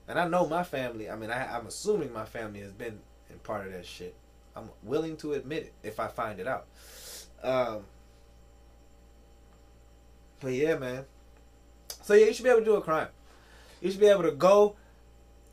[0.06, 3.38] and I know my family, I mean, I, I'm assuming my family has been in
[3.40, 4.14] part of that shit.
[4.58, 6.66] I'm willing to admit it if I find it out.
[7.42, 7.84] Um,
[10.40, 11.04] but yeah, man.
[12.02, 13.08] So yeah, you should be able to do a crime.
[13.80, 14.76] You should be able to go.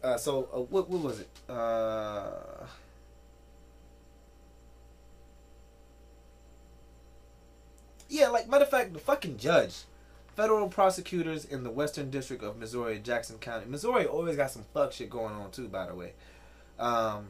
[0.03, 1.29] Uh, so uh, what what was it?
[1.49, 2.65] Uh,
[8.09, 9.83] yeah, like matter of fact, the fucking judge,
[10.35, 13.65] federal prosecutors in the Western District of Missouri, Jackson County.
[13.67, 16.13] Missouri always got some fuck shit going on too, by the way.
[16.79, 17.27] Um,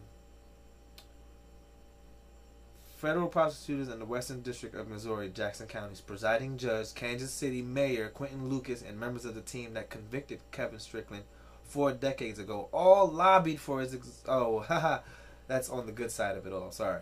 [3.05, 8.09] federal prosecutors in the Western District of Missouri, Jackson County's presiding judge, Kansas City Mayor
[8.09, 11.23] Quinton Lucas, and members of the team that convicted Kevin Strickland
[11.63, 13.93] four decades ago all lobbied for his.
[13.93, 15.01] Ex- oh, haha,
[15.45, 16.71] that's on the good side of it all.
[16.71, 17.01] Sorry.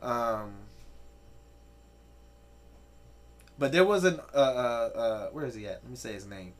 [0.00, 0.54] Um,
[3.58, 5.82] but there was an uh, uh, uh, where is he at?
[5.82, 6.54] Let me say his name.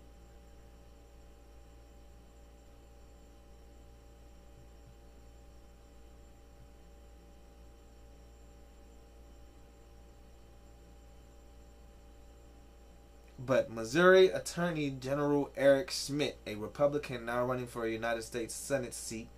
[13.44, 18.94] But Missouri Attorney General Eric Schmitt, a Republican now running for a United States Senate
[18.94, 19.28] seat,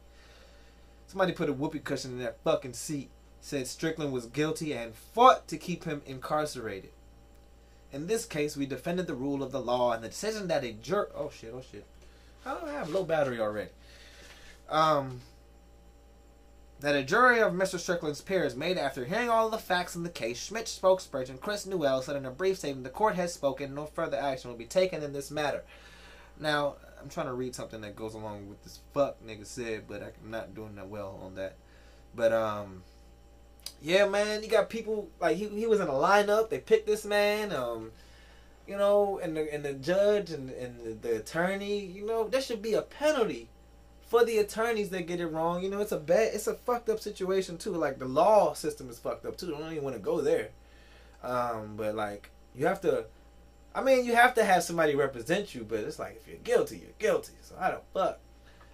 [1.08, 5.48] somebody put a whoopee cushion in that fucking seat, said Strickland was guilty and fought
[5.48, 6.90] to keep him incarcerated.
[7.92, 10.72] In this case, we defended the rule of the law and the decision that a
[10.72, 11.12] jerk.
[11.16, 11.52] Oh shit!
[11.54, 11.84] Oh shit!
[12.44, 13.70] I don't have low battery already.
[14.68, 15.20] Um,
[16.80, 17.78] that a jury of Mr.
[17.78, 20.38] Strickland's peers made after hearing all the facts in the case.
[20.38, 23.74] Schmitt spokesperson Chris Nuelle said in a brief statement, "The court has spoken.
[23.74, 25.64] No further action will be taken in this matter."
[26.38, 30.02] Now, I'm trying to read something that goes along with this fuck nigga said, but
[30.02, 31.56] I'm not doing that well on that.
[32.14, 32.82] But um,
[33.80, 36.50] yeah, man, you got people like he he was in a lineup.
[36.50, 37.52] They picked this man.
[37.52, 37.92] Um,
[38.66, 41.78] you know, and the and the judge and and the, the attorney.
[41.78, 43.48] You know, there should be a penalty
[44.06, 45.62] for the attorneys that get it wrong.
[45.62, 47.72] You know, it's a bad, it's a fucked up situation too.
[47.72, 49.54] Like the law system is fucked up too.
[49.54, 50.50] I don't even want to go there.
[51.22, 53.04] Um, but like you have to.
[53.74, 56.78] I mean, you have to have somebody represent you, but it's like if you're guilty,
[56.78, 57.34] you're guilty.
[57.42, 58.20] So I don't fuck.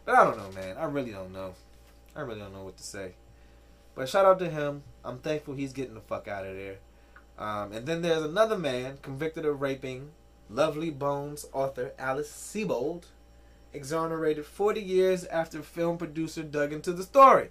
[0.05, 0.77] But I don't know, man.
[0.77, 1.55] I really don't know.
[2.15, 3.15] I really don't know what to say.
[3.95, 4.83] But shout out to him.
[5.05, 6.77] I'm thankful he's getting the fuck out of there.
[7.39, 10.11] Um, and then there's another man convicted of raping
[10.49, 13.05] Lovely Bones author Alice Sebold,
[13.73, 17.51] exonerated 40 years after film producer dug into the story.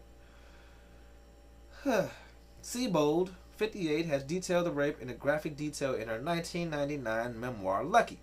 [2.63, 8.19] Sebold, 58, has detailed the rape in a graphic detail in her 1999 memoir Lucky.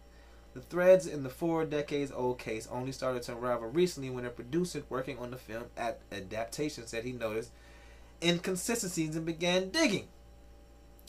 [0.54, 4.30] The threads in the four decades old case only started to unravel recently when a
[4.30, 7.50] producer working on the film at adaptation said he noticed
[8.22, 10.08] inconsistencies and began digging.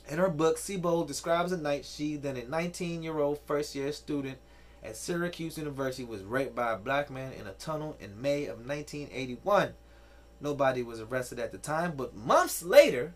[0.07, 3.91] In her book, Sebold describes a night she, then a 19 year old first year
[3.91, 4.37] student
[4.83, 8.65] at Syracuse University, was raped by a black man in a tunnel in May of
[8.65, 9.73] 1981.
[10.41, 13.13] Nobody was arrested at the time, but months later,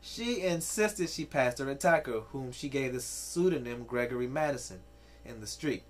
[0.00, 4.80] she insisted she passed her attacker, whom she gave the pseudonym Gregory Madison,
[5.24, 5.82] in the street.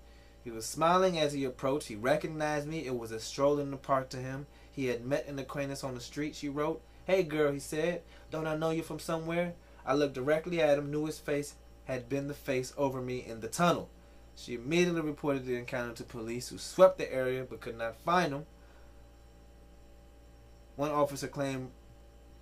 [0.43, 1.87] He was smiling as he approached.
[1.87, 2.85] He recognized me.
[2.85, 4.47] It was a stroll in the park to him.
[4.71, 6.81] He had met an acquaintance on the street, she wrote.
[7.05, 8.01] Hey girl, he said,
[8.31, 9.53] don't I know you from somewhere?
[9.85, 11.55] I looked directly at him, knew his face
[11.85, 13.89] had been the face over me in the tunnel.
[14.37, 18.31] She immediately reported the encounter to police, who swept the area but could not find
[18.31, 18.45] him.
[20.75, 21.71] One officer claimed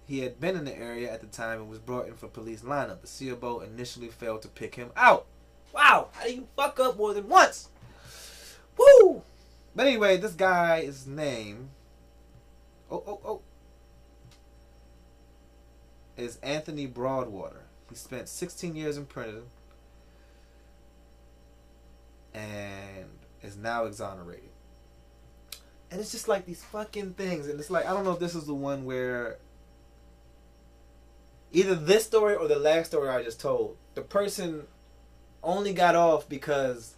[0.06, 2.62] he had been in the area at the time and was brought in for police
[2.62, 3.02] lineup.
[3.02, 5.26] The Sebold initially failed to pick him out.
[5.74, 7.70] Wow, how do you fuck up more than once?
[8.78, 9.24] Woo!
[9.74, 11.70] But anyway, this guy's name.
[12.92, 13.42] Oh, oh, oh
[16.18, 17.64] is Anthony Broadwater.
[17.90, 19.44] He spent 16 years in prison
[22.36, 23.06] and
[23.42, 24.50] is now exonerated.
[25.90, 27.48] And it's just like these fucking things.
[27.48, 29.38] And it's like, I don't know if this is the one where
[31.54, 34.64] either this story or the last story I just told, the person
[35.42, 36.96] only got off because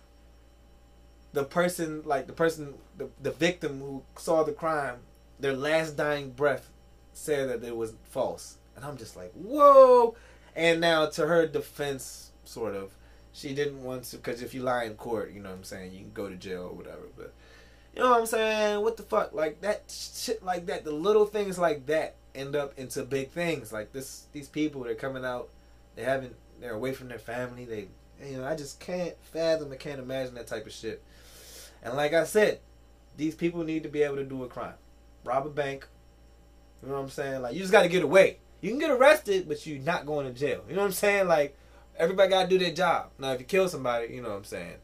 [1.33, 4.99] the person, like the person, the, the victim who saw the crime,
[5.39, 6.71] their last dying breath
[7.13, 8.57] said that it was false.
[8.75, 10.15] And I'm just like, whoa.
[10.55, 12.96] And now to her defense, sort of,
[13.37, 15.93] she didn't want to, because if you lie in court, you know what I'm saying,
[15.93, 17.03] you can go to jail or whatever.
[17.15, 17.33] But,
[17.95, 18.81] you know what I'm saying?
[18.81, 19.31] What the fuck?
[19.31, 23.71] Like that shit like that, the little things like that end up into big things.
[23.71, 25.49] Like this, these people, they're coming out,
[25.95, 27.65] they haven't, they're away from their family.
[27.65, 27.87] They,
[28.27, 31.03] you know, I just can't fathom, I can't imagine that type of shit.
[31.83, 32.59] And like I said,
[33.17, 34.73] these people need to be able to do a crime,
[35.23, 35.87] rob a bank.
[36.81, 37.43] You know what I'm saying?
[37.43, 38.37] Like you just got to get away.
[38.61, 40.63] You can get arrested, but you're not going to jail.
[40.67, 41.27] You know what I'm saying?
[41.27, 41.55] Like
[41.97, 43.09] everybody got to do their job.
[43.19, 44.75] Now, if you kill somebody, you know what I'm saying.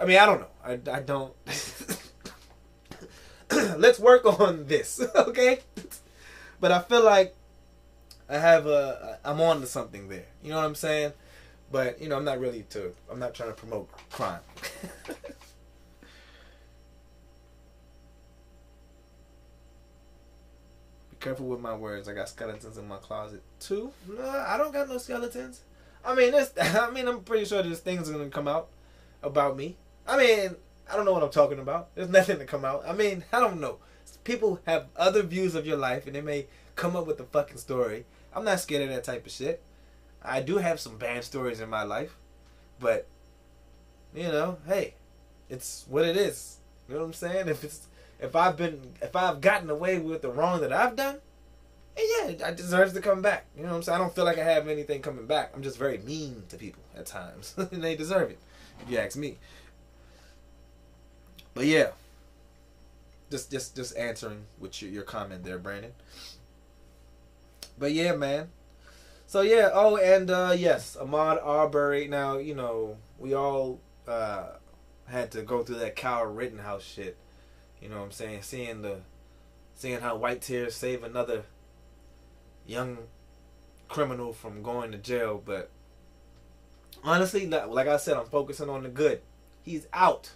[0.00, 0.48] I mean, I don't know.
[0.64, 1.32] I, I don't.
[3.78, 5.60] Let's work on this, okay?
[6.60, 7.34] But I feel like
[8.28, 9.18] I have a.
[9.24, 10.26] I'm on to something there.
[10.42, 11.12] You know what I'm saying?
[11.70, 12.94] But you know, I'm not really to.
[13.10, 14.40] I'm not trying to promote crime.
[21.10, 22.08] Be careful with my words.
[22.08, 23.92] I got skeletons in my closet too.
[24.08, 25.60] No, I don't got no skeletons.
[26.04, 26.52] I mean, this.
[26.60, 28.68] I mean, I'm pretty sure there's things gonna come out
[29.22, 29.76] about me.
[30.06, 30.56] I mean,
[30.90, 31.94] I don't know what I'm talking about.
[31.94, 32.84] There's nothing to come out.
[32.86, 33.78] I mean, I don't know.
[34.24, 36.46] People have other views of your life, and they may
[36.76, 38.04] come up with a fucking story.
[38.34, 39.62] I'm not scared of that type of shit.
[40.24, 42.16] I do have some bad stories in my life,
[42.78, 43.06] but
[44.14, 44.94] you know, hey,
[45.48, 46.58] it's what it is.
[46.88, 47.48] You know what I'm saying?
[47.48, 47.86] If it's
[48.20, 51.18] if I've been if I've gotten away with the wrong that I've done,
[51.96, 53.46] yeah, I deserve to come back.
[53.56, 53.96] You know what I'm saying?
[53.96, 55.52] I don't feel like I have anything coming back.
[55.54, 58.38] I'm just very mean to people at times, and they deserve it.
[58.80, 59.38] If you ask me.
[61.54, 61.90] But yeah,
[63.30, 65.92] just just just answering with your, your comment there, Brandon.
[67.78, 68.48] But yeah, man.
[69.26, 69.70] So yeah.
[69.72, 72.08] Oh, and uh, yes, Ahmaud Arbery.
[72.08, 74.46] Now you know we all uh,
[75.06, 77.16] had to go through that Kyle Rittenhouse shit.
[77.80, 78.42] You know what I'm saying?
[78.42, 79.00] Seeing the
[79.74, 81.44] seeing how white tears save another
[82.66, 82.98] young
[83.88, 85.70] criminal from going to jail, but
[87.04, 89.20] honestly, like I said, I'm focusing on the good.
[89.62, 90.32] He's out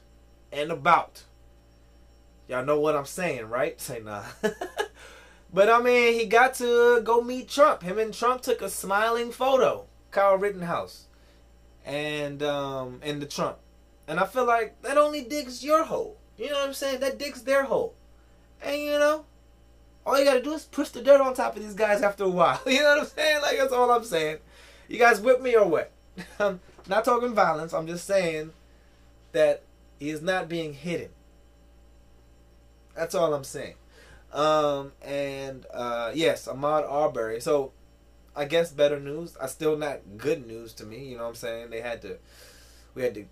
[0.53, 1.25] and about.
[2.49, 3.81] Y'all know what I'm saying, right?
[3.81, 4.23] Say nah.
[5.53, 7.83] but I mean, he got to go meet Trump.
[7.83, 9.87] Him and Trump took a smiling photo.
[10.11, 11.07] Kyle Rittenhouse
[11.87, 13.59] and um and the Trump.
[14.09, 16.17] And I feel like that only digs your hole.
[16.37, 17.01] You know what I'm saying?
[17.01, 17.95] That digs their hole.
[18.63, 19.25] And you know,
[20.07, 22.29] all you gotta do is push the dirt on top of these guys after a
[22.29, 22.61] while.
[22.67, 23.43] You know what I'm saying?
[23.43, 24.39] Like that's all I'm saying.
[24.89, 25.91] You guys whip me or what?
[26.39, 27.75] I'm not talking violence.
[27.75, 28.53] I'm just saying
[29.33, 29.63] that
[29.99, 31.09] he is not being hidden.
[32.95, 33.75] That's all I'm saying.
[34.33, 37.41] Um, and uh, yes, Ahmaud Arbery.
[37.41, 37.73] So
[38.37, 39.37] I guess better news.
[39.41, 41.05] I still not good news to me.
[41.05, 41.71] You know what I'm saying?
[41.71, 42.19] They had to.
[42.95, 43.25] We had to.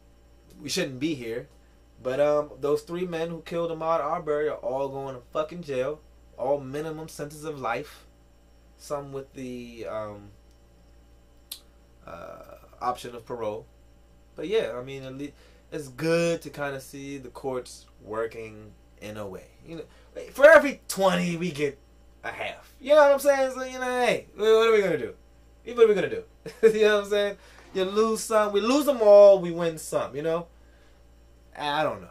[0.60, 1.48] We shouldn't be here.
[2.02, 6.00] But um, those three men who killed Ahmaud Arbery are all going to fucking jail.
[6.36, 8.06] All minimum sentences of life.
[8.76, 10.30] Some with the um,
[12.06, 13.66] uh, option of parole.
[14.36, 15.32] But yeah, I mean, at least
[15.72, 19.46] it's good to kind of see the courts working in a way.
[19.66, 19.82] You know,
[20.32, 21.78] for every twenty, we get
[22.22, 22.74] a half.
[22.80, 23.52] You know what I'm saying?
[23.52, 25.14] So you know, hey, what are we gonna do?
[25.66, 26.24] What are we gonna do?
[26.62, 27.36] you know what I'm saying?
[27.72, 30.14] You lose some, we lose them all, we win some.
[30.14, 30.46] You know?
[31.56, 32.08] I don't know.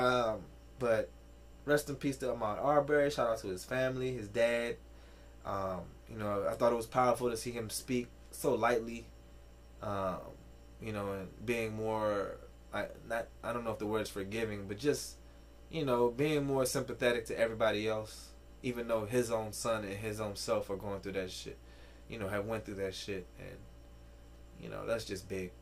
[0.00, 0.40] Um,
[0.78, 1.08] but
[1.70, 3.10] rest in peace to Ahmaud Arbery.
[3.10, 4.76] Shout out to his family, his dad.
[5.46, 9.06] Um, you know, I thought it was powerful to see him speak so lightly.
[9.82, 10.18] Um,
[10.82, 12.36] you know, and being more
[12.74, 15.14] I not I don't know if the word is forgiving, but just
[15.70, 18.30] you know, being more sympathetic to everybody else,
[18.62, 21.56] even though his own son and his own self are going through that shit.
[22.08, 23.56] You know, have went through that shit and
[24.60, 25.52] you know, that's just big.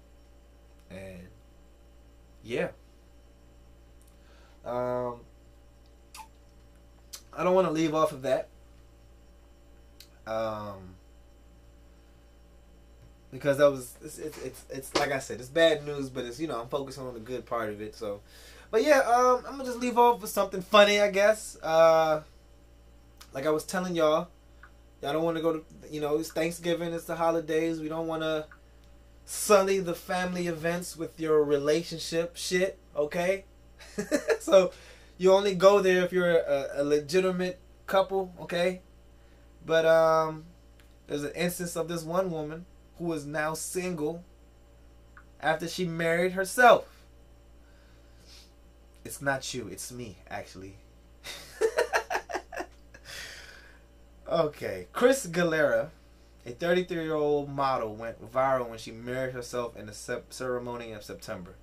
[0.91, 1.29] And
[2.43, 2.69] yeah.
[4.65, 5.21] Um
[7.39, 8.49] I don't want to leave off of that.
[10.27, 10.97] Um
[13.31, 16.41] because that was it's, it's, it's it's like I said, it's bad news, but it's
[16.41, 17.95] you know I'm focusing on the good part of it.
[17.95, 18.21] So,
[18.71, 21.57] but yeah, um, I'm gonna just leave off with something funny, I guess.
[21.63, 22.23] Uh,
[23.33, 24.29] like I was telling y'all,
[25.03, 27.81] y'all don't want to go to you know it's Thanksgiving, it's the holidays.
[27.81, 28.47] We don't want to
[29.27, 32.79] sully the family events with your relationship shit.
[32.97, 33.45] Okay,
[34.41, 34.73] so
[35.19, 38.33] you only go there if you're a, a legitimate couple.
[38.41, 38.81] Okay,
[39.67, 40.45] but um,
[41.07, 42.65] there's an instance of this one woman
[42.99, 44.25] who is now single
[45.41, 46.85] after she married herself.
[49.05, 50.77] It's not you, it's me, actually.
[54.29, 55.91] okay, Cris Galera,
[56.45, 61.03] a 33 year old model, went viral when she married herself in the ceremony of
[61.03, 61.55] September.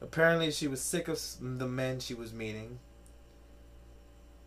[0.00, 2.78] Apparently, she was sick of the men she was meeting.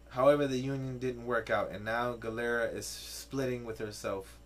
[0.09, 4.39] However, the union didn't work out, and now Galera is splitting with herself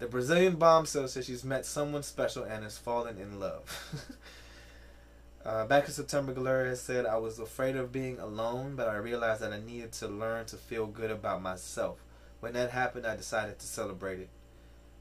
[0.00, 4.16] the Brazilian bombshell says she's met someone special and has fallen in love.
[5.44, 8.96] uh, back in September, Galera has said, I was afraid of being alone, but I
[8.96, 11.98] realized that I needed to learn to feel good about myself.
[12.40, 14.30] When that happened, I decided to celebrate it.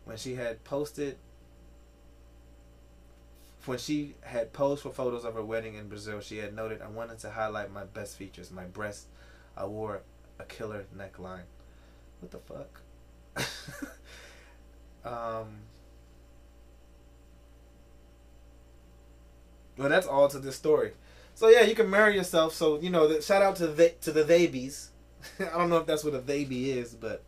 [0.03, 1.17] When she had posted
[3.65, 6.87] when she had posed for photos of her wedding in Brazil, she had noted, I
[6.87, 9.05] wanted to highlight my best features, my breasts.
[9.57, 10.01] I wore
[10.39, 11.43] a killer neckline.
[12.19, 12.81] What the fuck?
[15.05, 15.61] Um,
[19.77, 20.93] well, that's all to this story.
[21.35, 22.53] So yeah, you can marry yourself.
[22.53, 24.89] So you know, the, shout out to the to the babies.
[25.39, 27.23] I don't know if that's what a baby is, but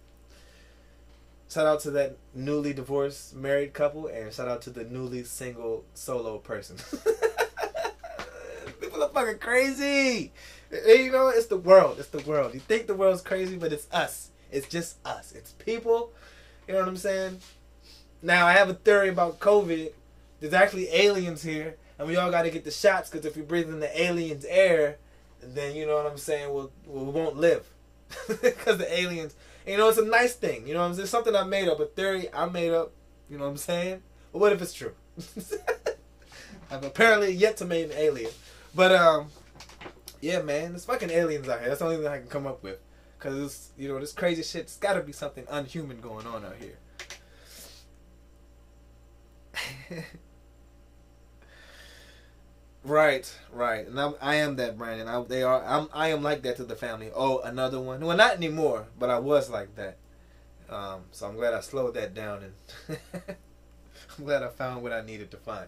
[1.50, 5.86] shout out to that newly divorced married couple, and shout out to the newly single
[5.94, 6.78] solo person.
[8.82, 10.32] People are fucking crazy.
[10.72, 11.98] You know, it's the world.
[12.00, 12.54] It's the world.
[12.54, 14.32] You think the world's crazy, but it's us.
[14.52, 15.34] It's just us.
[15.34, 16.12] It's people.
[16.68, 17.40] You know what I'm saying?
[18.22, 19.92] Now I have a theory about COVID.
[20.40, 23.42] There's actually aliens here, and we all got to get the shots because if we
[23.42, 24.98] breathe in the aliens' air,
[25.42, 26.54] then you know what I'm saying.
[26.54, 27.68] We'll, we won't live
[28.42, 29.36] because the aliens.
[29.68, 30.68] You know, it's a nice thing.
[30.68, 31.04] You know, what I'm saying?
[31.04, 32.92] It's something I made up, a theory I made up.
[33.30, 34.02] You know what I'm saying?
[34.32, 34.94] But what if it's true?
[36.72, 38.32] I've apparently yet to meet an alien,
[38.74, 39.28] but um,
[40.22, 41.70] yeah, man, there's fucking aliens out here.
[41.70, 42.80] That's the only thing I can come up with.
[43.20, 44.62] Cause you know this crazy shit.
[44.62, 46.78] It's got to be something unhuman going on out here.
[52.84, 55.08] right, right, and I'm, I am that Brandon.
[55.08, 55.64] I, they are.
[55.64, 55.88] I'm.
[55.94, 57.12] I am like that to the family.
[57.14, 58.04] Oh, another one.
[58.04, 59.98] Well, not anymore, but I was like that.
[60.68, 62.98] Um, so I'm glad I slowed that down, and
[64.18, 65.68] I'm glad I found what I needed to find.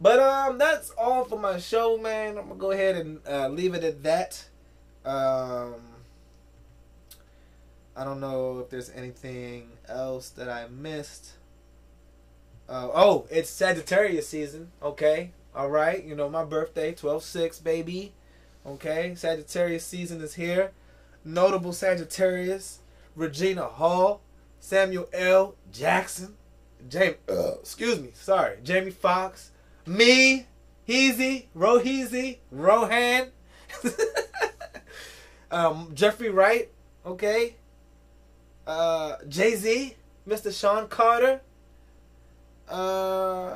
[0.00, 2.36] But um, that's all for my show, man.
[2.38, 4.44] I'm gonna go ahead and uh, leave it at that.
[5.04, 5.74] Um,
[7.96, 11.32] I don't know if there's anything else that I missed.
[12.68, 14.70] Uh, oh, it's Sagittarius season.
[14.82, 15.30] Okay.
[15.54, 16.04] All right.
[16.04, 18.12] You know, my birthday, 12 6, baby.
[18.66, 19.14] Okay.
[19.14, 20.72] Sagittarius season is here.
[21.24, 22.80] Notable Sagittarius
[23.16, 24.20] Regina Hall,
[24.60, 25.56] Samuel L.
[25.72, 26.36] Jackson,
[26.88, 29.50] Jamie, uh, excuse me, sorry, Jamie Foxx,
[29.86, 30.46] me,
[30.88, 33.28] Heezy, Roheezy, Rohan,
[35.50, 36.68] um, Jeffrey Wright,
[37.04, 37.54] okay,
[38.66, 39.94] uh, Jay Z,
[40.28, 40.52] Mr.
[40.58, 41.40] Sean Carter,
[42.68, 43.54] uh,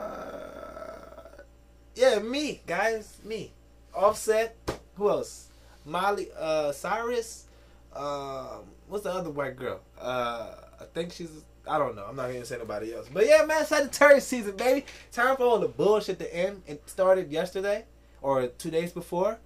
[1.95, 3.53] yeah, me, guys, me,
[3.95, 4.57] Offset,
[4.97, 5.49] who else?
[5.85, 7.47] Molly, uh, Cyrus,
[7.95, 9.81] um, what's the other white girl?
[10.01, 11.45] Uh, I think she's.
[11.67, 12.05] I don't know.
[12.09, 13.09] I'm not gonna say nobody else.
[13.13, 14.87] But yeah, man, Sagittarius season, baby.
[15.13, 16.63] Time for all the bullshit to end.
[16.67, 17.85] It started yesterday
[18.23, 19.39] or two days before.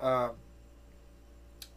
[0.00, 0.32] Um,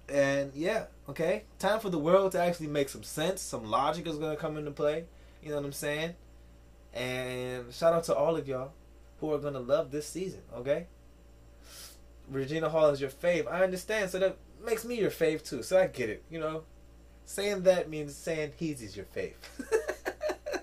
[0.09, 1.43] and yeah, okay.
[1.59, 3.41] Time for the world to actually make some sense.
[3.41, 5.05] Some logic is gonna come into play.
[5.41, 6.15] You know what I'm saying?
[6.93, 8.71] And shout out to all of y'all
[9.19, 10.41] who are gonna love this season.
[10.55, 10.87] Okay.
[12.29, 13.49] Regina Hall is your fave.
[13.51, 14.09] I understand.
[14.09, 15.63] So that makes me your fave too.
[15.63, 16.23] So I get it.
[16.29, 16.63] You know,
[17.27, 19.33] saying that means saying he's is your fave.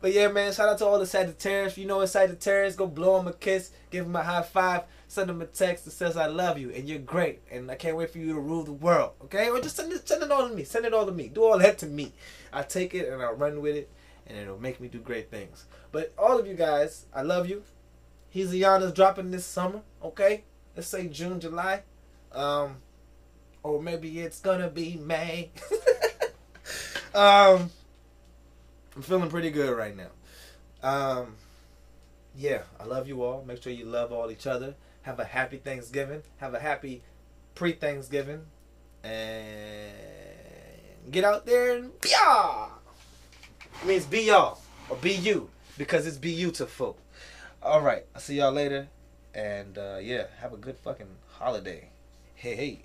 [0.00, 1.76] but yeah, man, shout out to all the Sagittarius.
[1.76, 5.28] You know a Sagittarius, go blow him a kiss, give him a high five, send
[5.28, 8.10] him a text that says I love you and you're great and I can't wait
[8.10, 9.12] for you to rule the world.
[9.24, 10.62] Okay, or just send it, send it all to me.
[10.64, 11.28] Send it all to me.
[11.28, 12.12] Do all that to me.
[12.52, 13.90] I take it and I run with it,
[14.28, 15.66] and it'll make me do great things.
[15.90, 17.64] But all of you guys, I love you.
[18.30, 19.82] He's Ayana's dropping this summer.
[20.02, 20.44] Okay,
[20.76, 21.82] let's say June, July.
[22.32, 22.76] Um,
[23.64, 25.50] or maybe it's gonna be May.
[27.14, 27.70] um,
[28.94, 30.10] I'm feeling pretty good right now.
[30.82, 31.34] Um,
[32.36, 33.42] yeah, I love you all.
[33.44, 34.74] Make sure you love all each other.
[35.02, 36.22] Have a happy Thanksgiving.
[36.36, 37.02] Have a happy
[37.54, 38.42] pre-Thanksgiving,
[39.02, 39.92] and
[41.10, 42.68] get out there and yeah.
[43.82, 46.98] It means be y'all or be you because it's beautiful.
[47.62, 48.88] All right, I'll see y'all later,
[49.34, 51.08] and uh, yeah, have a good fucking
[51.38, 51.88] holiday.
[52.34, 52.84] Hey hey.